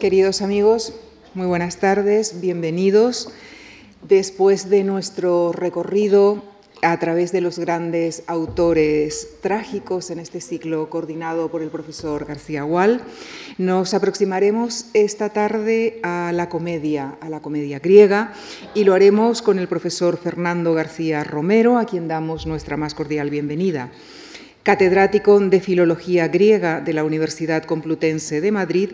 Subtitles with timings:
[0.00, 0.94] Queridos amigos,
[1.34, 3.32] muy buenas tardes, bienvenidos.
[4.08, 6.44] Después de nuestro recorrido
[6.82, 12.62] a través de los grandes autores trágicos en este ciclo coordinado por el profesor García
[12.62, 13.00] Gual,
[13.58, 18.34] nos aproximaremos esta tarde a la comedia, a la comedia griega,
[18.74, 23.30] y lo haremos con el profesor Fernando García Romero, a quien damos nuestra más cordial
[23.30, 23.90] bienvenida
[24.68, 28.90] catedrático de Filología Griega de la Universidad Complutense de Madrid,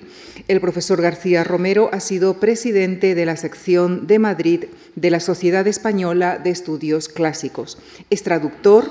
[0.47, 5.67] el profesor García Romero ha sido presidente de la sección de Madrid de la Sociedad
[5.67, 7.77] Española de Estudios Clásicos.
[8.09, 8.89] Es traductor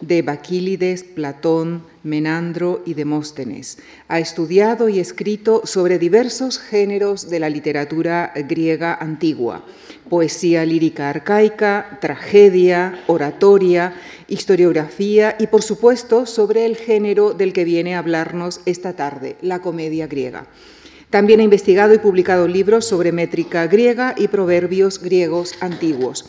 [0.00, 3.78] de Baquílides, Platón, Menandro y Demóstenes.
[4.08, 9.64] Ha estudiado y escrito sobre diversos géneros de la literatura griega antigua,
[10.08, 13.94] poesía lírica arcaica, tragedia, oratoria,
[14.28, 19.60] historiografía y, por supuesto, sobre el género del que viene a hablarnos esta tarde, la
[19.60, 20.46] comedia griega.
[21.10, 26.26] También ha investigado y publicado libros sobre métrica griega y proverbios griegos antiguos.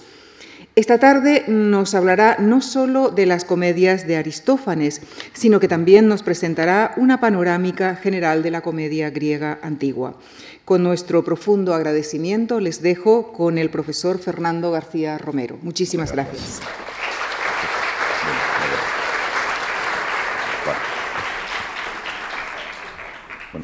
[0.76, 5.02] Esta tarde nos hablará no solo de las comedias de Aristófanes,
[5.34, 10.16] sino que también nos presentará una panorámica general de la comedia griega antigua.
[10.64, 15.58] Con nuestro profundo agradecimiento les dejo con el profesor Fernando García Romero.
[15.62, 16.62] Muchísimas gracias.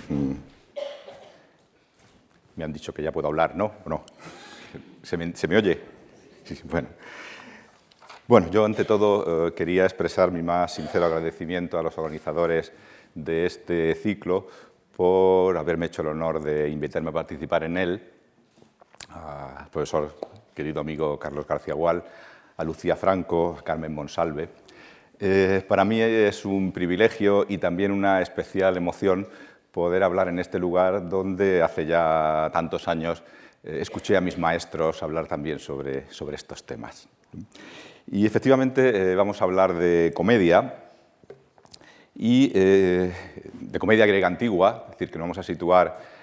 [0.09, 0.33] Mm,
[2.55, 3.73] me han dicho que ya puedo hablar, ¿no?
[3.85, 4.03] no?
[5.03, 5.94] ¿Se me, oye?
[6.65, 6.87] Bueno.
[8.27, 12.71] Bueno, yo ante todo eh, quería expresar mi más sincero agradecimiento a los organizadores
[13.13, 14.47] de este ciclo
[14.95, 18.11] por haberme hecho el honor de invitarme a participar en él,
[19.09, 20.15] al profesor
[20.55, 22.03] querido amigo Carlos García Gual,
[22.57, 24.49] a Lucía Franco, a Carmen Monsalve.
[25.19, 29.27] Eh, para mí es un privilegio y también una especial emoción
[29.71, 33.23] poder hablar en este lugar donde hace ya tantos años
[33.65, 37.07] escuché a mis maestros hablar también sobre, sobre estos temas.
[38.11, 40.83] Y efectivamente eh, vamos a hablar de comedia
[42.15, 43.11] y eh,
[43.53, 46.15] de comedia griega antigua, es decir, que nos vamos a situar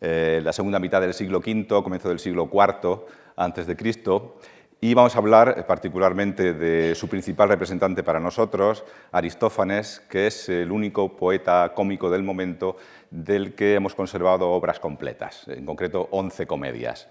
[0.00, 4.38] en la segunda mitad del siglo V, comienzo del siglo IV antes de Cristo,
[4.80, 10.70] y vamos a hablar particularmente de su principal representante para nosotros, Aristófanes, que es el
[10.70, 12.76] único poeta cómico del momento
[13.10, 17.08] del que hemos conservado obras completas, en concreto 11 comedias.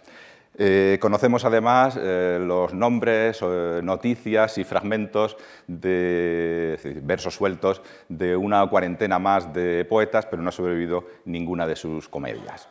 [0.58, 5.36] Eh, conocemos además eh, los nombres, eh, noticias y fragmentos
[5.68, 11.76] de versos sueltos de una cuarentena más de poetas, pero no ha sobrevivido ninguna de
[11.76, 12.70] sus comedias.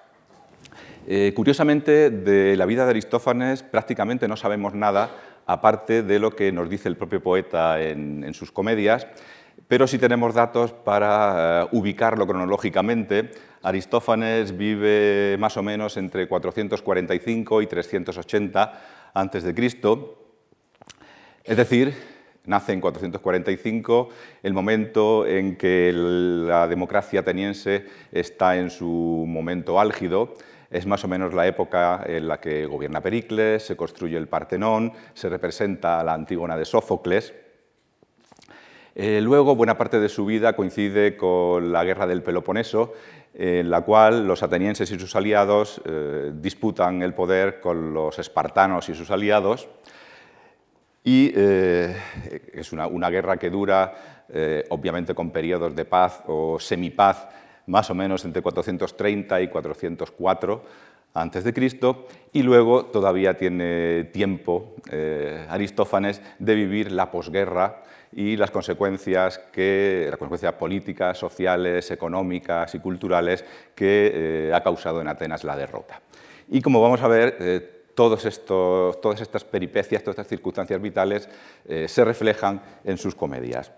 [1.34, 5.10] Curiosamente, de la vida de Aristófanes prácticamente no sabemos nada,
[5.47, 9.06] aparte de lo que nos dice el propio poeta en sus comedias,
[9.69, 13.31] pero sí tenemos datos para ubicarlo cronológicamente
[13.65, 18.81] Aristófanes vive más o menos entre 445 y 380
[19.15, 19.54] a.C.,
[21.44, 21.94] es decir,
[22.44, 24.09] nace en 445,
[24.42, 30.34] el momento en que la democracia ateniense está en su momento álgido,
[30.74, 34.92] es más o menos la época en la que gobierna Pericles, se construye el Partenón,
[35.14, 37.32] se representa a la Antígona de Sófocles.
[38.96, 42.92] Eh, luego, buena parte de su vida coincide con la guerra del Peloponeso,
[43.34, 48.88] en la cual los atenienses y sus aliados eh, disputan el poder con los espartanos
[48.88, 49.68] y sus aliados.
[51.04, 51.96] Y eh,
[52.52, 54.24] es una, guerra que dura,
[54.70, 57.28] obviamente, con periodos de paz o semipaz,
[57.66, 60.64] más o menos entre 430 y 404
[61.14, 64.75] antes de Cristo, y luego todavía tiene tiempo
[65.48, 67.84] Aristófanes de vivir la posguerra
[68.16, 75.00] y las consecuencias, que, las consecuencias políticas, sociales, económicas y culturales que eh, ha causado
[75.00, 76.00] en Atenas la derrota.
[76.48, 81.28] Y como vamos a ver, eh, todos estos, todas estas peripecias, todas estas circunstancias vitales
[81.66, 83.72] eh, se reflejan en sus comedias.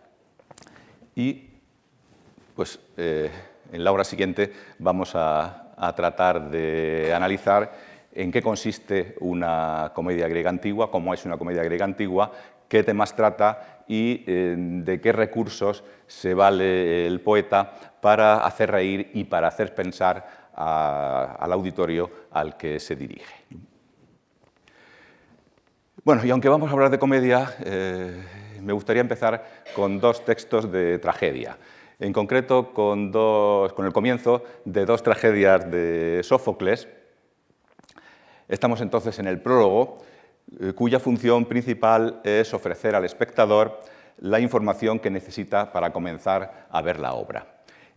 [1.14, 1.48] Y
[2.54, 2.78] pues,
[3.72, 5.62] en la obra siguiente vamos a,
[5.94, 7.70] tratar de analizar
[8.14, 12.32] en qué consiste una comedia griega antigua, cómo es una comedia griega antigua,
[12.66, 19.10] qué temas trata y eh, de qué recursos se vale el poeta para hacer reír
[19.12, 23.44] y para hacer pensar al auditorio al que se dirige.
[26.02, 28.22] Bueno, y aunque vamos a hablar de comedia, eh,
[28.62, 29.44] me gustaría empezar
[29.74, 31.58] con dos textos de tragedia.
[31.98, 36.88] En concreto, con, el comienzo de dos tragedias de Sófocles.
[38.48, 39.98] Estamos entonces en el prólogo,
[40.60, 43.80] eh, cuya función principal es ofrecer al espectador
[44.18, 47.55] la información que necesita para comenzar a ver la obra.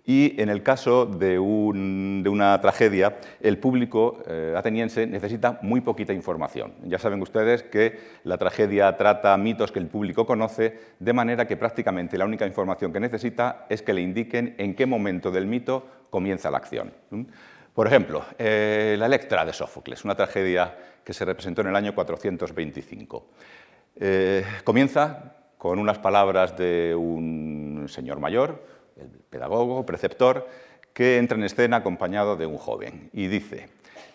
[0.10, 6.74] Y en el caso de, una tragedia, el público eh, ateniense necesita muy poquita información.
[6.86, 11.58] Ya saben ustedes que la tragedia trata mitos que el público conoce, de manera que
[11.58, 15.86] prácticamente la única información que necesita es que le indiquen en qué momento del mito
[16.10, 16.92] comienza la acción.
[17.76, 21.94] Por ejemplo, eh, la Electra de Sófocles, una tragedia que se representó en el año
[21.94, 23.28] 425.
[23.96, 30.48] Eh, comienza con unas palabras de un señor mayor, el pedagogo, preceptor,
[30.94, 33.70] que entra en escena acompañado de un joven y dice,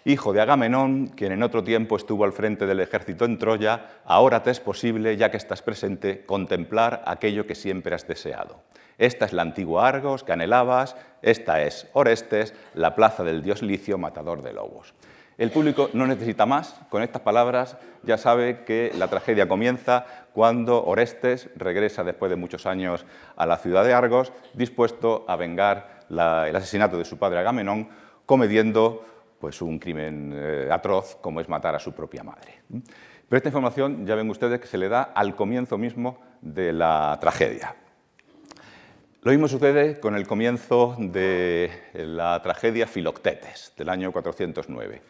[0.07, 4.43] Hijo de Agamenón, quien en otro tiempo estuvo al frente del ejército en Troya, ahora
[4.43, 8.61] te es posible, ya que estás presente, contemplar aquello que siempre has deseado.
[8.99, 13.97] Esta es la antigua Argos que anhelabas, esta es Orestes, la plaza del dios Licio,
[13.97, 14.95] matador de lobos.
[15.37, 20.85] El público no necesita más, con estas palabras ya sabe que la tragedia comienza cuando
[20.85, 23.05] Orestes regresa después de muchos años
[23.37, 27.89] a la ciudad de Argos, dispuesto a vengar el asesinato de su padre Agamenón,
[28.27, 29.05] cometiendo
[29.41, 32.61] pues, un crimen eh, atroz como es matar a su propia madre.
[33.29, 37.19] Pero esta información ya ven ustedes que se le da al comienzo mismo de la
[37.21, 37.75] tragedia.
[39.23, 45.01] Lo mismo sucede con el comienzo de la tragedia Filoctetes del año 409.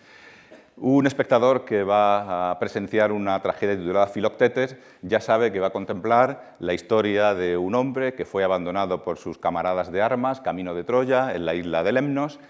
[0.76, 5.72] Un espectador que va a presenciar una tragedia titulada Filoctetes ya sabe que va a
[5.72, 10.74] contemplar la historia de un hombre que fue abandonado por sus camaradas de armas camino
[10.74, 12.40] de Troya en la isla de Lemnos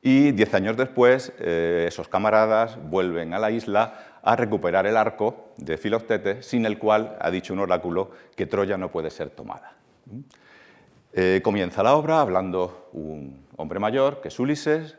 [0.00, 5.50] y diez años después eh, esos camaradas vuelven a la isla a recuperar el arco
[5.58, 9.74] de Filoctetes sin el cual ha dicho un oráculo que Troya no puede ser tomada.
[11.12, 14.96] Eh, comienza la obra hablando un hombre mayor que es Ulises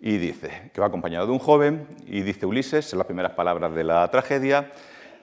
[0.00, 3.74] y dice que va acompañado de un joven y dice Ulises, en las primeras palabras
[3.74, 4.72] de la tragedia,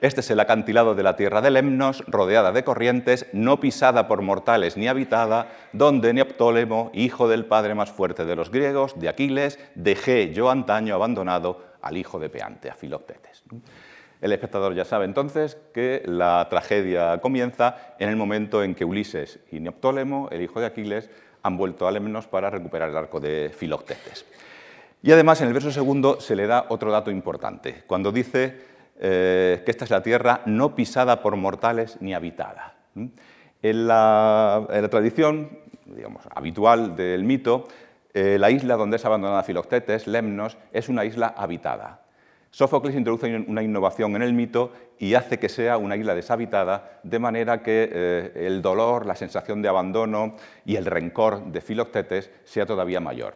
[0.00, 4.22] este es el acantilado de la tierra de Lemnos, rodeada de corrientes, no pisada por
[4.22, 9.58] mortales ni habitada, donde Neoptólemo, hijo del padre más fuerte de los griegos, de Aquiles,
[9.74, 13.42] dejé yo antaño abandonado al hijo de Peante, a Filoctetes.
[14.20, 19.40] El espectador ya sabe entonces que la tragedia comienza en el momento en que Ulises
[19.50, 21.10] y Neoptólemo, el hijo de Aquiles,
[21.42, 24.24] han vuelto a Lemnos para recuperar el arco de Filoctetes.
[25.02, 28.56] Y además en el verso segundo se le da otro dato importante, cuando dice
[28.98, 32.74] eh, que esta es la tierra no pisada por mortales ni habitada.
[33.62, 35.60] En la, tradición
[36.34, 37.68] habitual del mito,
[38.12, 42.02] eh, la isla donde es abandonada Filoctetes, Lemnos, es una isla habitada.
[42.50, 47.18] Sófocles introduce una innovación en el mito y hace que sea una isla deshabitada, de
[47.18, 50.34] manera que eh, el dolor, la sensación de abandono
[50.64, 53.34] y el rencor de Filoctetes sea todavía mayor.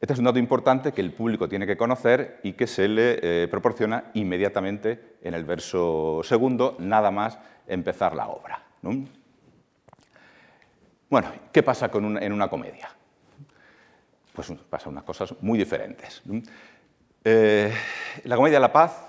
[0.00, 3.18] Este es un dato importante que el público tiene que conocer y que se le
[3.22, 8.62] eh, proporciona inmediatamente en el verso segundo, nada más empezar la obra.
[11.08, 12.90] Bueno, ¿qué pasa en una comedia?
[14.34, 16.22] Pues pasan unas cosas muy diferentes.
[17.24, 17.72] Eh,
[18.24, 19.02] la comedia La Paz,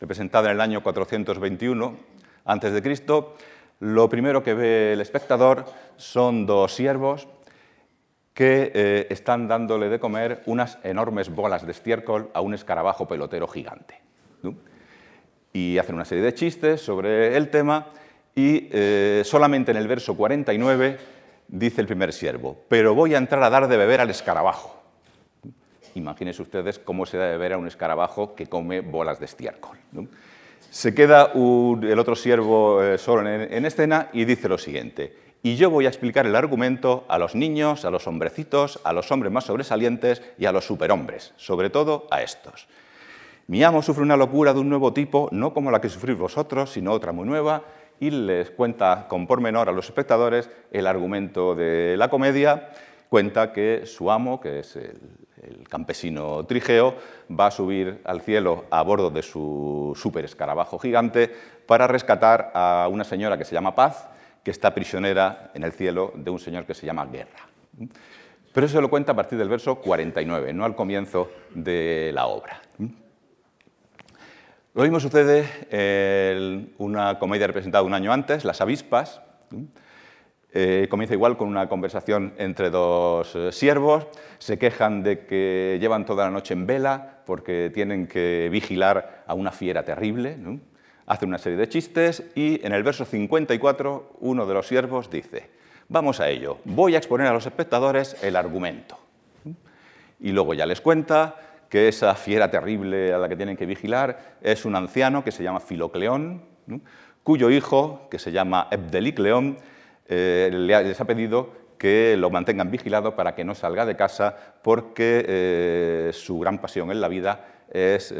[0.00, 1.96] representada en el año 421
[2.44, 2.98] a.C.,
[3.80, 5.64] lo primero que ve el espectador
[5.96, 7.26] son dos siervos
[8.36, 13.48] que eh, están dándole de comer unas enormes bolas de estiércol a un escarabajo pelotero
[13.48, 13.98] gigante.
[15.54, 17.86] Y hacen una serie de chistes sobre el tema
[18.34, 20.98] y eh, solamente en el verso 49
[21.48, 24.82] dice el primer siervo, pero voy a entrar a dar de beber al escarabajo.
[25.94, 29.78] Imagínense ustedes cómo se da de beber a un escarabajo que come bolas de estiércol.
[30.70, 35.70] Se queda el otro siervo eh, solo en escena y dice lo siguiente, y yo
[35.70, 39.44] voy a explicar el argumento a los niños, a los hombrecitos, a los hombres más
[39.44, 42.66] sobresalientes y a los superhombres, sobre todo a estos.
[43.46, 46.72] Mi amo sufre una locura de un nuevo tipo, no como la que sufrís vosotros,
[46.72, 47.62] sino otra muy nueva,
[48.00, 52.70] y les cuenta con pormenor a los espectadores el argumento de la comedia.
[53.08, 54.98] Cuenta que su amo, que es el,
[55.68, 56.96] campesino Trigeo,
[57.30, 61.32] va a subir al cielo a bordo de su super escarabajo gigante
[61.66, 64.08] para rescatar a una señora que se llama Paz,
[64.46, 67.48] que está prisionera en el cielo de un señor que se llama Guerra.
[68.52, 72.62] Pero eso lo cuenta a partir del verso 49, no al comienzo de la obra.
[74.72, 79.20] Lo mismo sucede en una comedia representada un año antes, Las avispas.
[80.52, 84.06] Eh, comienza igual con una conversación entre dos eh, siervos,
[84.38, 89.34] se quejan de que llevan toda la noche en vela porque tienen que vigilar a
[89.34, 90.38] una fiera terrible
[91.06, 95.48] hace una serie de chistes y en el verso 54 uno de los siervos dice,
[95.88, 98.98] vamos a ello, voy a exponer a los espectadores el argumento.
[100.18, 101.36] Y luego ya les cuenta
[101.68, 105.42] que esa fiera terrible a la que tienen que vigilar es un anciano que se
[105.42, 106.42] llama Filocleón,
[107.22, 109.58] cuyo hijo, que se llama Ebdelicleón,
[110.08, 116.10] eh, les ha pedido que lo mantengan vigilado para que no salga de casa porque
[116.14, 118.14] su gran pasión en la vida es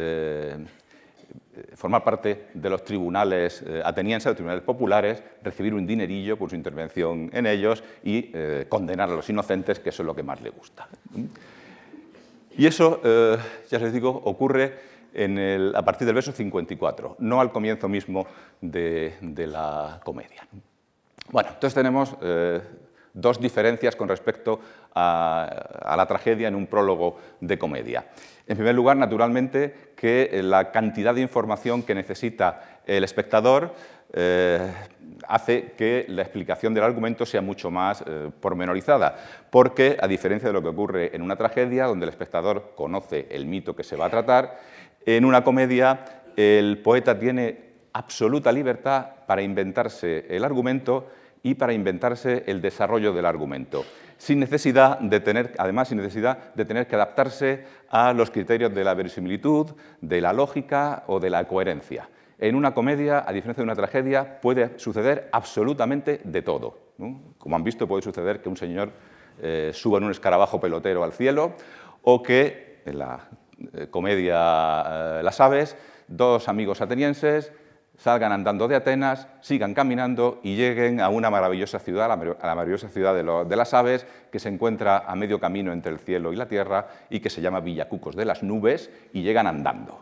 [1.74, 6.56] formar parte de los tribunales atenienses, de los tribunales populares, recibir un dinerillo por su
[6.56, 8.32] intervención en ellos y
[8.68, 10.88] condenar a los inocentes, que eso es lo que más le gusta.
[12.56, 13.00] Y eso,
[13.70, 14.96] ya les digo, ocurre
[15.74, 18.26] a partir del verso 54, no al comienzo mismo
[18.60, 19.14] de,
[19.46, 20.46] la comedia.
[21.30, 22.60] Bueno, entonces tenemos eh,
[23.16, 24.60] dos diferencias con respecto
[24.94, 28.06] a, la tragedia en un prólogo de comedia.
[28.46, 33.74] En primer lugar, naturalmente, que la cantidad de información que necesita el espectador
[34.12, 34.70] eh,
[35.26, 39.16] hace que la explicación del argumento sea mucho más eh, pormenorizada,
[39.50, 43.46] porque a diferencia de lo que ocurre en una tragedia, donde el espectador conoce el
[43.46, 44.58] mito que se va a tratar,
[45.04, 46.00] en una comedia,
[46.36, 51.08] el poeta tiene absoluta libertad para inventarse el argumento
[51.46, 53.84] y para inventarse el desarrollo del argumento,
[54.18, 58.82] sin necesidad de tener, además sin necesidad de tener que adaptarse a los criterios de
[58.82, 59.68] la verosimilitud,
[60.00, 62.08] de la lógica o de la coherencia.
[62.40, 66.78] En una comedia, a diferencia de una tragedia, puede suceder absolutamente de todo.
[67.38, 68.90] Como han visto, puede suceder que un señor
[69.40, 71.52] eh, suba en un escarabajo pelotero al cielo
[72.02, 73.28] o que en la
[73.72, 75.76] eh, comedia eh, Las aves,
[76.08, 77.52] dos amigos atenienses
[77.98, 82.88] salgan andando de Atenas, sigan caminando y lleguen a una maravillosa ciudad, a la maravillosa
[82.88, 86.46] ciudad de, las aves, que se encuentra a medio camino entre el cielo y la
[86.46, 90.00] tierra y que se llama Villacucos de las nubes y llegan andando.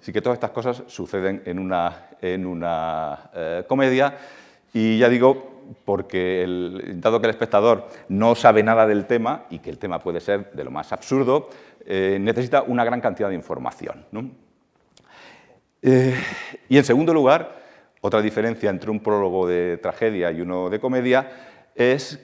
[0.00, 4.16] Así que todas estas cosas suceden en una, en una eh, comedia
[4.72, 6.46] y ya digo, porque
[6.96, 10.52] dado que el espectador no sabe nada del tema y que el tema puede ser
[10.52, 11.48] de lo más absurdo,
[11.84, 14.06] eh, necesita una gran cantidad de información.
[15.82, 16.14] Eh,
[16.68, 17.60] y en segundo lugar,
[18.00, 21.30] otra diferencia entre un prólogo de tragedia y uno de comedia
[21.74, 22.18] es,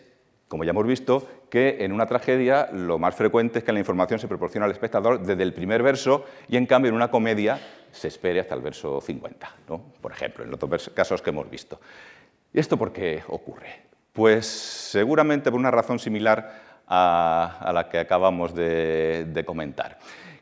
[0.49, 4.19] como ya hemos visto, que en una tragedia lo más frecuente es que la información
[4.19, 7.59] se proporciona al espectador desde el primer verso y en cambio en una comedia
[7.93, 9.55] se espere hasta el verso 50,
[10.01, 11.81] por ejemplo, en los dos casos que hemos visto.
[12.53, 13.83] ¿Y esto por qué ocurre?
[14.13, 19.99] Pues seguramente por una razón similar a, la que acabamos de, comentar,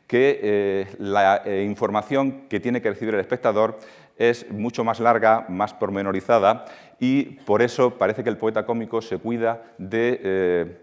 [0.07, 3.79] que eh, la eh, información que tiene que recibir el espectador
[4.17, 6.65] es mucho más larga, más pormenorizada
[6.99, 10.77] y por eso parece que el poeta cómico se cuida de eh,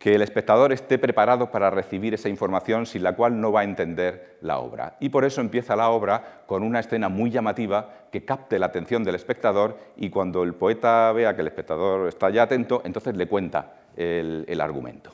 [0.00, 3.64] que el espectador esté preparado para recibir esa información sin la cual no va a
[3.64, 4.96] entender la obra.
[4.98, 9.04] Y por eso empieza la obra con una escena muy llamativa que capte la atención
[9.04, 13.28] del espectador y cuando el poeta vea que el espectador está ya atento, entonces le
[13.28, 15.12] cuenta el, argumento.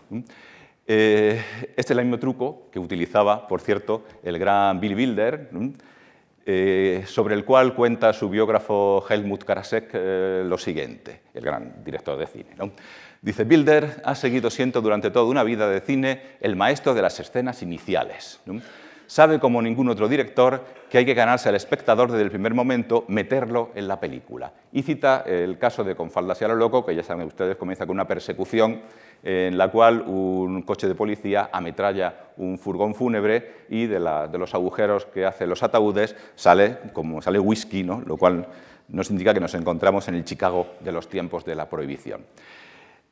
[0.89, 1.43] Eh,
[1.77, 5.51] este es el mismo truco que utilizaba, por cierto, el gran Bill Wilder,
[6.45, 12.17] eh, sobre el cual cuenta su biógrafo Helmut Karasek eh, lo siguiente, el gran director
[12.17, 12.51] de cine.
[13.21, 17.19] Dice, Bilder ha seguido siendo durante toda una vida de cine el maestro de las
[17.19, 18.41] escenas iniciales.
[19.07, 23.05] Sabe como ningún otro director que hay que ganarse al espectador desde el primer momento,
[23.09, 24.53] meterlo en la película.
[24.73, 27.57] Y cita el caso de Con faldas y a lo loco, que ya saben ustedes,
[27.57, 28.83] comienza con una persecución
[29.23, 35.07] en la cual un coche de policía ametralla un furgón fúnebre y de, los agujeros
[35.07, 38.03] que hacen los ataúdes sale, como sale whisky, ¿no?
[38.05, 38.47] lo cual
[38.89, 42.25] nos indica que nos encontramos en el Chicago de los tiempos de la prohibición.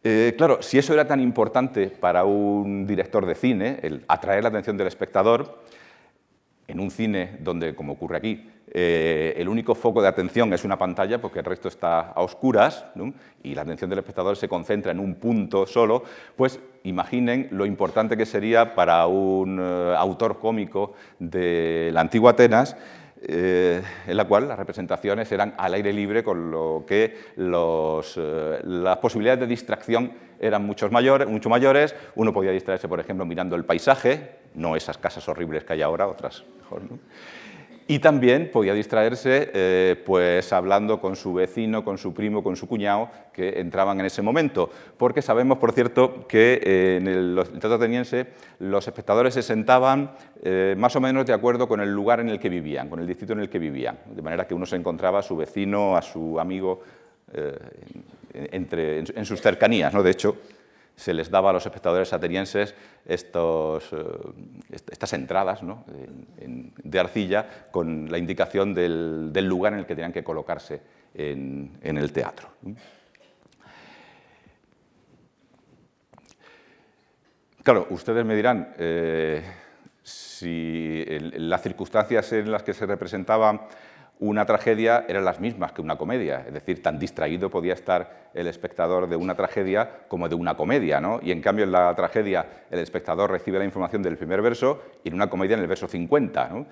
[0.07, 4.51] Eh, claro, si eso era tan importante para un director de cine, el atraer la
[4.51, 5.63] atención del espectador,
[6.69, 10.77] en un cine donde, como ocurre aquí, eh, el único foco de atención es una
[10.77, 12.87] pantalla porque el resto está a oscuras
[13.43, 16.03] y la atención del espectador se concentra en un punto solo,
[16.35, 22.77] pues imaginen lo importante que sería para un eh, autor cómico de la antigua Atenas
[23.29, 28.97] eh, en la cual las representaciones eran al aire libre, con lo que eh, las
[28.99, 30.89] posibilidades de distracción eran mucho
[31.49, 31.95] mayores.
[32.15, 36.07] Uno podía distraerse, por ejemplo, mirando el paisaje, no esas casas horribles que hay ahora,
[36.07, 36.83] otras mejor.
[36.83, 36.99] ¿no?
[37.87, 42.67] Y también podía distraerse eh, pues, hablando con su vecino, con su primo, con su
[42.67, 44.71] cuñado, que entraban en ese momento.
[44.97, 50.13] Porque sabemos, por cierto, que eh, en el, teatro ateniense los espectadores se sentaban
[50.43, 53.07] eh, más o menos de acuerdo con el lugar en el que vivían, con el
[53.07, 53.99] distrito en el que vivían.
[54.07, 56.81] De manera que uno se encontraba a su vecino, a su amigo,
[58.33, 59.93] entre, en, sus cercanías.
[59.93, 60.03] ¿no?
[60.03, 60.37] De hecho,
[60.97, 62.75] se les daba a los espectadores atenienses
[63.07, 63.17] eh,
[64.91, 65.61] estas entradas
[66.83, 70.81] de arcilla con la indicación del, lugar en el que tenían que colocarse
[71.15, 72.49] en, el teatro.
[77.63, 79.43] Claro, ustedes me dirán eh,
[80.03, 81.05] si
[81.37, 83.69] las circunstancias en las que se representaba
[84.21, 88.47] una tragedia eran las mismas que una comedia, es decir, tan distraído podía estar el
[88.47, 91.21] espectador de una tragedia como de una comedia, ¿no?
[91.23, 95.09] Y en cambio en la tragedia el espectador recibe la información del primer verso y
[95.09, 96.67] en una comedia en el verso 50, ¿no?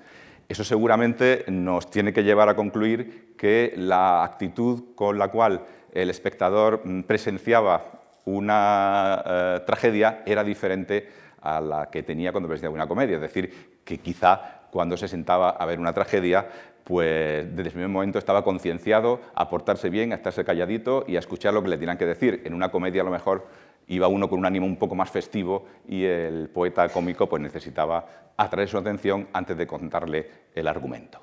[0.47, 6.09] Eso seguramente nos tiene que llevar a concluir que la actitud con la cual el
[6.09, 11.09] espectador mm, presenciaba una eh, tragedia era diferente
[11.41, 13.15] a la que tenía cuando presenciaba una comedia.
[13.15, 16.47] Es decir, que quizá cuando se sentaba a ver una tragedia,
[16.83, 21.19] pues desde el primer momento estaba concienciado a portarse bien, a estarse calladito y a
[21.19, 22.41] escuchar lo que le tenían que decir.
[22.45, 23.47] En una comedia a lo mejor
[23.87, 28.05] iba uno con un ánimo un poco más festivo y el poeta cómico pues necesitaba
[28.37, 31.21] atraer su atención antes de contarle el argumento.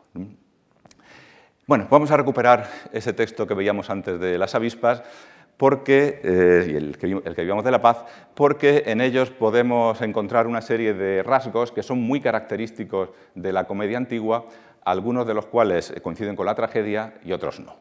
[1.67, 5.03] Bueno, vamos a recuperar ese texto que veíamos antes de las avispas
[5.61, 10.47] porque, eh, y el que, el que de la paz, porque en ellos podemos encontrar
[10.47, 14.47] una serie de rasgos que son muy característicos de la comedia antigua,
[14.85, 17.77] algunos de los cuales coinciden con la tragedia y otros no.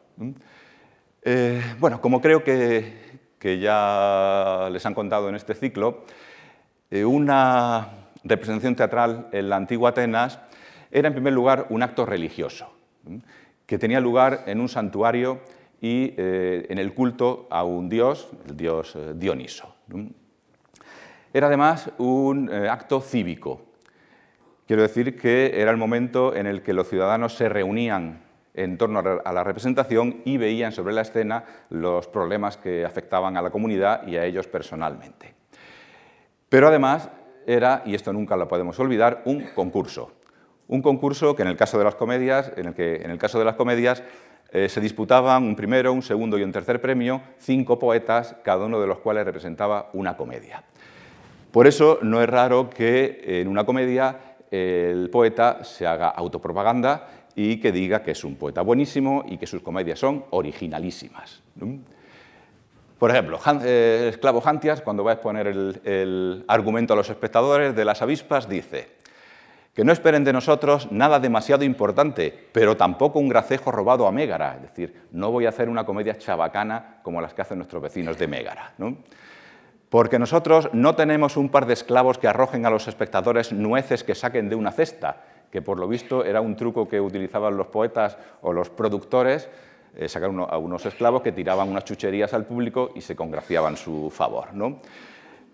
[1.22, 3.10] Eh, bueno, como creo que,
[3.42, 6.04] ya les han contado en este ciclo,
[6.90, 7.88] eh, una
[8.24, 10.38] representación teatral en la antigua Atenas
[10.90, 12.72] era en primer lugar un acto religioso,
[13.66, 15.40] que tenía lugar en un santuario
[15.80, 19.74] y eh, en el culto a un dios, el dios eh, Dioniso.
[21.32, 23.69] Era además un eh, acto cívico.
[24.70, 28.20] Quiero decir que era el momento en el que los ciudadanos se reunían
[28.54, 33.42] en torno a la representación y veían sobre la escena los problemas que afectaban a
[33.42, 35.34] la comunidad y a ellos personalmente.
[36.48, 37.10] Pero además
[37.48, 40.12] era, y esto nunca lo podemos olvidar, un concurso.
[40.68, 43.40] Un concurso que en el caso de las comedias, en el que en el caso
[43.40, 44.04] de las comedias
[44.52, 48.80] eh, se disputaban un primero, un segundo y un tercer premio, cinco poetas, cada uno
[48.80, 50.62] de los cuales representaba una comedia.
[51.50, 57.58] Por eso no es raro que en una comedia el poeta se haga autopropaganda y
[57.58, 61.42] que diga que es un poeta buenísimo y que sus comedias son originalísimas.
[62.98, 67.74] Por ejemplo, eh, el esclavo Hantias, cuando va a exponer el argumento a los espectadores
[67.74, 69.00] de las avispas, dice,
[69.74, 74.56] que no esperen de nosotros nada demasiado importante, pero tampoco un gracejo robado a Mégara.
[74.56, 78.18] Es decir, no voy a hacer una comedia chabacana como las que hacen nuestros vecinos
[78.18, 78.74] de Mégara.
[79.90, 84.14] Porque nosotros no tenemos un par de esclavos que arrojen a los espectadores nueces que
[84.14, 88.16] saquen de una cesta, que por lo visto era un truco que utilizaban los poetas
[88.40, 89.48] o los productores,
[89.96, 94.10] eh, sacar a unos esclavos que tiraban unas chucherías al público y se congraciaban su
[94.10, 94.54] favor.
[94.54, 94.78] ¿no?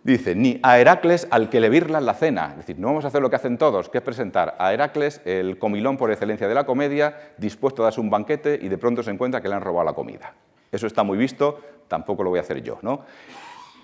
[0.05, 2.51] Dice, ni a Heracles al que le virlan la cena.
[2.51, 5.23] Es decir, no vamos a hacer lo que hacen todos, que es presentar a Heracles,
[5.25, 9.03] el comilón por excelencia de la comedia, dispuesto a darse un banquete y de pronto
[9.03, 10.35] se encuentra que le han robado la comida.
[10.71, 12.79] Eso está muy visto, tampoco lo voy a hacer yo.
[12.83, 13.01] ¿no?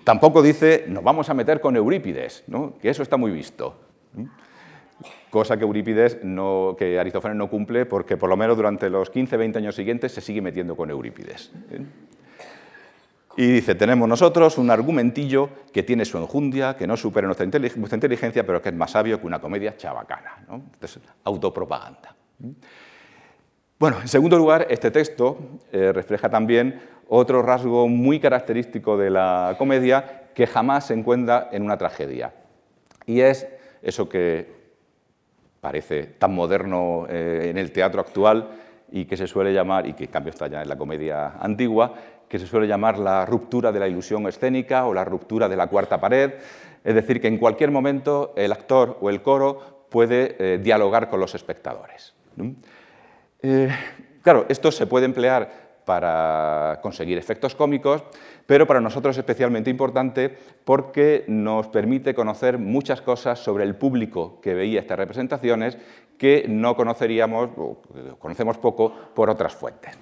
[0.03, 2.73] Tampoco dice, nos vamos a meter con Eurípides, ¿no?
[2.81, 3.75] que eso está muy visto.
[5.29, 9.57] Cosa que Eurípides, no, que Aristófanes no cumple porque por lo menos durante los 15-20
[9.57, 11.51] años siguientes se sigue metiendo con Eurípides.
[11.71, 11.85] ¿eh?
[13.35, 18.45] Y dice, tenemos nosotros un argumentillo que tiene su enjundia, que no supera nuestra, inteligencia,
[18.45, 20.43] pero que es más sabio que una comedia chabacana.
[20.47, 20.55] ¿no?
[20.73, 22.15] Entonces, autopropaganda.
[23.79, 25.37] Bueno, en segundo lugar, este texto
[25.71, 31.63] eh, refleja también otro rasgo muy característico de la comedia que jamás se encuentra en
[31.63, 32.33] una tragedia.
[33.05, 33.47] Y es
[33.81, 34.63] eso que
[35.61, 38.49] parece tan moderno eh, en el teatro actual
[38.91, 41.93] y que se suele llamar, y que en cambio está ya en la comedia antigua,
[42.27, 45.67] que se suele llamar la ruptura de la ilusión escénica o la ruptura de la
[45.67, 46.33] cuarta pared,
[46.83, 51.19] es decir, que en cualquier momento el actor o el coro puede eh, dialogar con
[51.19, 52.13] los espectadores.
[53.41, 53.69] Eh,
[54.21, 58.03] claro, esto se puede emplear para conseguir efectos cómicos,
[58.45, 64.39] pero para nosotros es especialmente importante porque nos permite conocer muchas cosas sobre el público
[64.41, 65.77] que veía estas representaciones
[66.17, 67.77] que no conoceríamos o
[68.19, 69.97] conocemos poco por otras fuentes.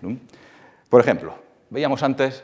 [0.90, 1.34] Por ejemplo,
[1.72, 2.44] Veíamos antes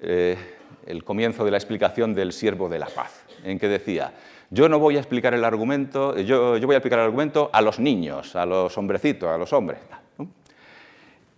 [0.00, 0.36] eh,
[0.84, 4.12] el comienzo de la explicación del siervo de la paz, en que decía,
[4.50, 7.78] yo no voy a explicar el argumento, yo, voy a explicar el argumento a los
[7.78, 9.78] niños, a los hombrecitos, a los hombres.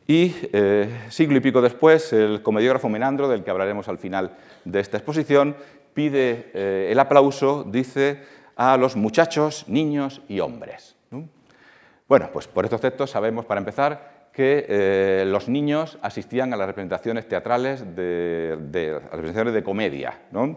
[0.07, 4.79] Y eh, siglo y pico después, el comediógrafo Menandro, del que hablaremos al final de
[4.79, 5.57] esta exposición,
[5.95, 8.23] pide eh, el aplauso, dice,
[8.55, 10.95] a los muchachos, niños y hombres.
[12.09, 16.69] Bueno, pues por estos textos sabemos, para empezar, que eh, los niños asistían a las
[16.69, 18.57] representaciones teatrales de,
[18.93, 20.21] las representaciones de comedia.
[20.31, 20.57] ¿no?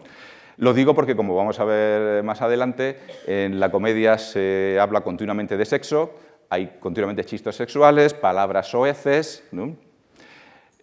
[0.58, 5.56] Lo digo porque, como vamos a ver más adelante, en la comedia se habla continuamente
[5.56, 6.14] de sexo,
[6.50, 9.76] hay continuamente chistes sexuales, palabras soeces, ¿no?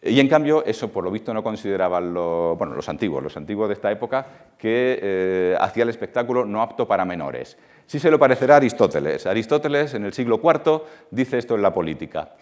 [0.02, 3.74] y en cambio eso por lo visto no consideraban bueno, los antiguos, los antiguos de
[3.74, 4.26] esta época,
[4.58, 7.58] que eh, hacía el espectáculo no apto para menores.
[7.86, 9.26] Sí se lo parecerá Aristóteles.
[9.26, 12.36] Aristóteles en el siglo IV dice esto en la política.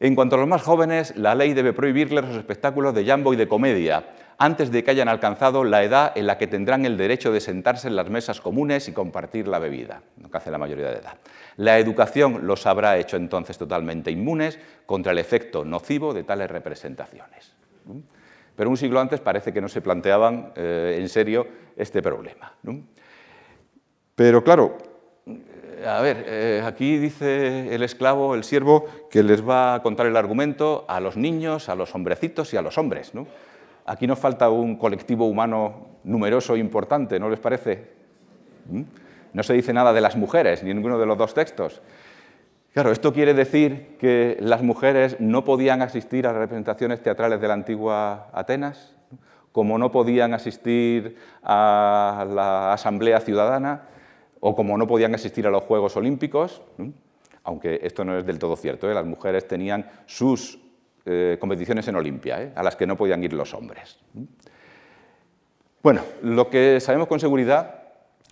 [0.00, 3.36] En cuanto a los más jóvenes, la ley debe prohibirles los espectáculos de jambo y
[3.36, 4.04] de comedia,
[4.42, 7.86] antes de que hayan alcanzado la edad en la que tendrán el derecho de sentarse
[7.86, 11.14] en las mesas comunes y compartir la bebida, lo que hace la mayoría de edad.
[11.58, 17.52] La educación los habrá hecho entonces totalmente inmunes contra el efecto nocivo de tales representaciones.
[18.56, 22.52] Pero un siglo antes parece que no se planteaban eh, en serio este problema.
[24.16, 24.76] Pero claro,
[25.86, 30.16] a ver, eh, aquí dice el esclavo, el siervo, que les va a contar el
[30.16, 33.12] argumento a los niños, a los hombrecitos y a los hombres.
[33.86, 37.90] Aquí nos falta un colectivo humano numeroso e importante, ¿no les parece?
[38.70, 38.82] ¿Mm?
[39.32, 41.80] No se dice nada de las mujeres, ni en ninguno de los dos textos.
[42.72, 47.54] Claro, esto quiere decir que las mujeres no podían asistir a representaciones teatrales de la
[47.54, 48.94] antigua Atenas,
[49.52, 53.82] como no podían asistir a la Asamblea Ciudadana,
[54.40, 56.62] o como no podían asistir a los Juegos Olímpicos,
[57.44, 58.94] aunque esto no es del todo cierto, ¿eh?
[58.94, 60.58] las mujeres tenían sus
[61.04, 62.52] eh, competiciones en Olimpia, ¿eh?
[62.54, 63.98] a las que no podían ir los hombres.
[65.82, 67.82] Bueno, lo que sabemos con seguridad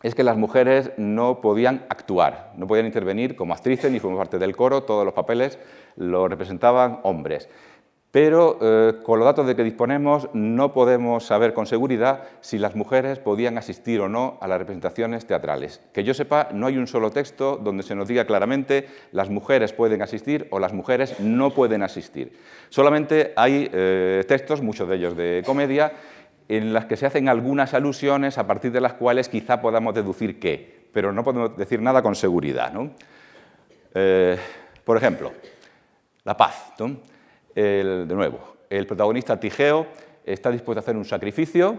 [0.03, 4.39] es que las mujeres no podían actuar, no podían intervenir como actrices ni formar parte
[4.39, 5.59] del coro, todos los papeles
[5.97, 7.49] los representaban hombres
[8.11, 12.75] pero eh, con los datos de que disponemos no podemos saber con seguridad si las
[12.75, 15.81] mujeres podían asistir o no a las representaciones teatrales.
[15.93, 19.73] Que yo sepa, no hay un solo texto donde se nos diga claramente las mujeres
[19.73, 22.37] pueden asistir o las mujeres no pueden asistir.
[22.69, 25.93] Solamente hay eh, textos, muchos de ellos de comedia,
[26.49, 30.41] en las que se hacen algunas alusiones a partir de las cuales quizá podamos deducir
[30.41, 32.73] qué, pero no podemos decir nada con seguridad.
[33.95, 34.37] Eh,
[34.85, 35.31] por ejemplo,
[36.25, 36.73] la paz
[37.55, 39.87] de nuevo, el protagonista Tigeo
[40.25, 41.79] está dispuesto a hacer un sacrificio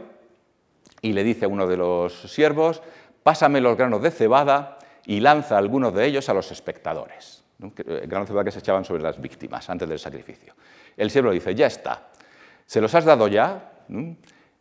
[1.02, 2.82] y le dice a uno de los siervos,
[3.24, 7.44] pásame los granos de cebada y lanza algunos de ellos a los espectadores.
[7.62, 10.54] Eh, granos de cebada que se echaban sobre las víctimas antes del sacrificio.
[10.98, 12.10] El siervo dice, ya está.
[12.66, 13.72] ¿Se los has dado ya?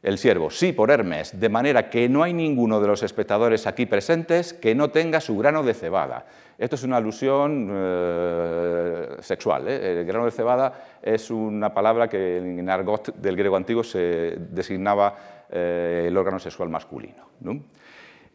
[0.03, 3.85] El siervo, sí, por Hermes, de manera que no hay ninguno de los espectadores aquí
[3.85, 6.25] presentes que no tenga su grano de cebada.
[6.57, 9.69] Esto es una alusión eh, sexual.
[9.69, 10.01] ¿eh?
[10.01, 15.47] El grano de cebada es una palabra que en argot del griego antiguo se designaba
[15.51, 17.29] eh, el órgano sexual masculino.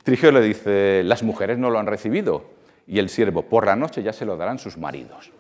[0.04, 2.54] Trigeo le dice, las mujeres no lo han recibido.
[2.86, 5.32] Y el siervo, por la noche ya se lo darán sus maridos.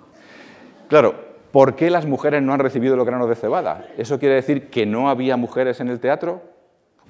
[0.87, 3.87] Claro, ¿por qué las mujeres no han recibido los granos de cebada?
[3.97, 6.41] ¿Eso quiere decir que no había mujeres en el teatro?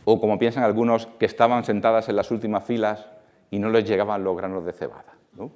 [0.03, 3.07] ¿O como piensan algunos, que estaban sentadas en las últimas filas
[3.49, 5.15] y no les llegaban los granos de cebada?
[5.35, 5.49] ¿no?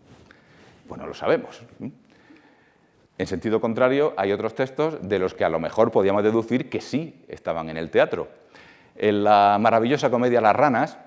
[0.87, 1.61] Pues no lo sabemos.
[3.19, 6.81] En sentido contrario, hay otros textos de los que a lo mejor podíamos deducir que
[6.81, 8.27] sí estaban en el teatro.
[8.95, 10.97] En la maravillosa comedia Las ranas,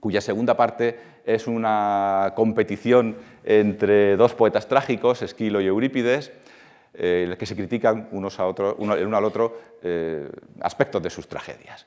[0.00, 6.30] cuya segunda parte es una competición entre dos poetas trágicos, Esquilo y Eurípides,
[6.94, 10.28] eh, que se critican unos a otro, uno, el uno al otro eh,
[10.60, 11.86] aspectos de sus tragedias.